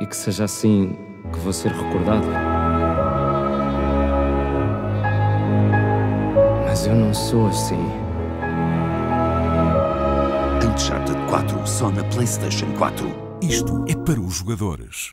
e 0.00 0.06
que 0.06 0.16
seja 0.16 0.44
assim 0.44 0.96
que 1.32 1.38
vou 1.38 1.52
ser 1.52 1.72
recordado. 1.72 2.51
Eu 6.92 6.96
não 6.96 7.14
sou 7.14 7.46
assim. 7.46 7.80
Uncharted 10.62 11.18
4 11.28 11.66
só 11.66 11.90
na 11.90 12.04
PlayStation 12.04 12.70
4. 12.76 13.38
Isto 13.42 13.84
é 13.88 13.96
para 13.96 14.20
os 14.20 14.34
jogadores. 14.34 15.12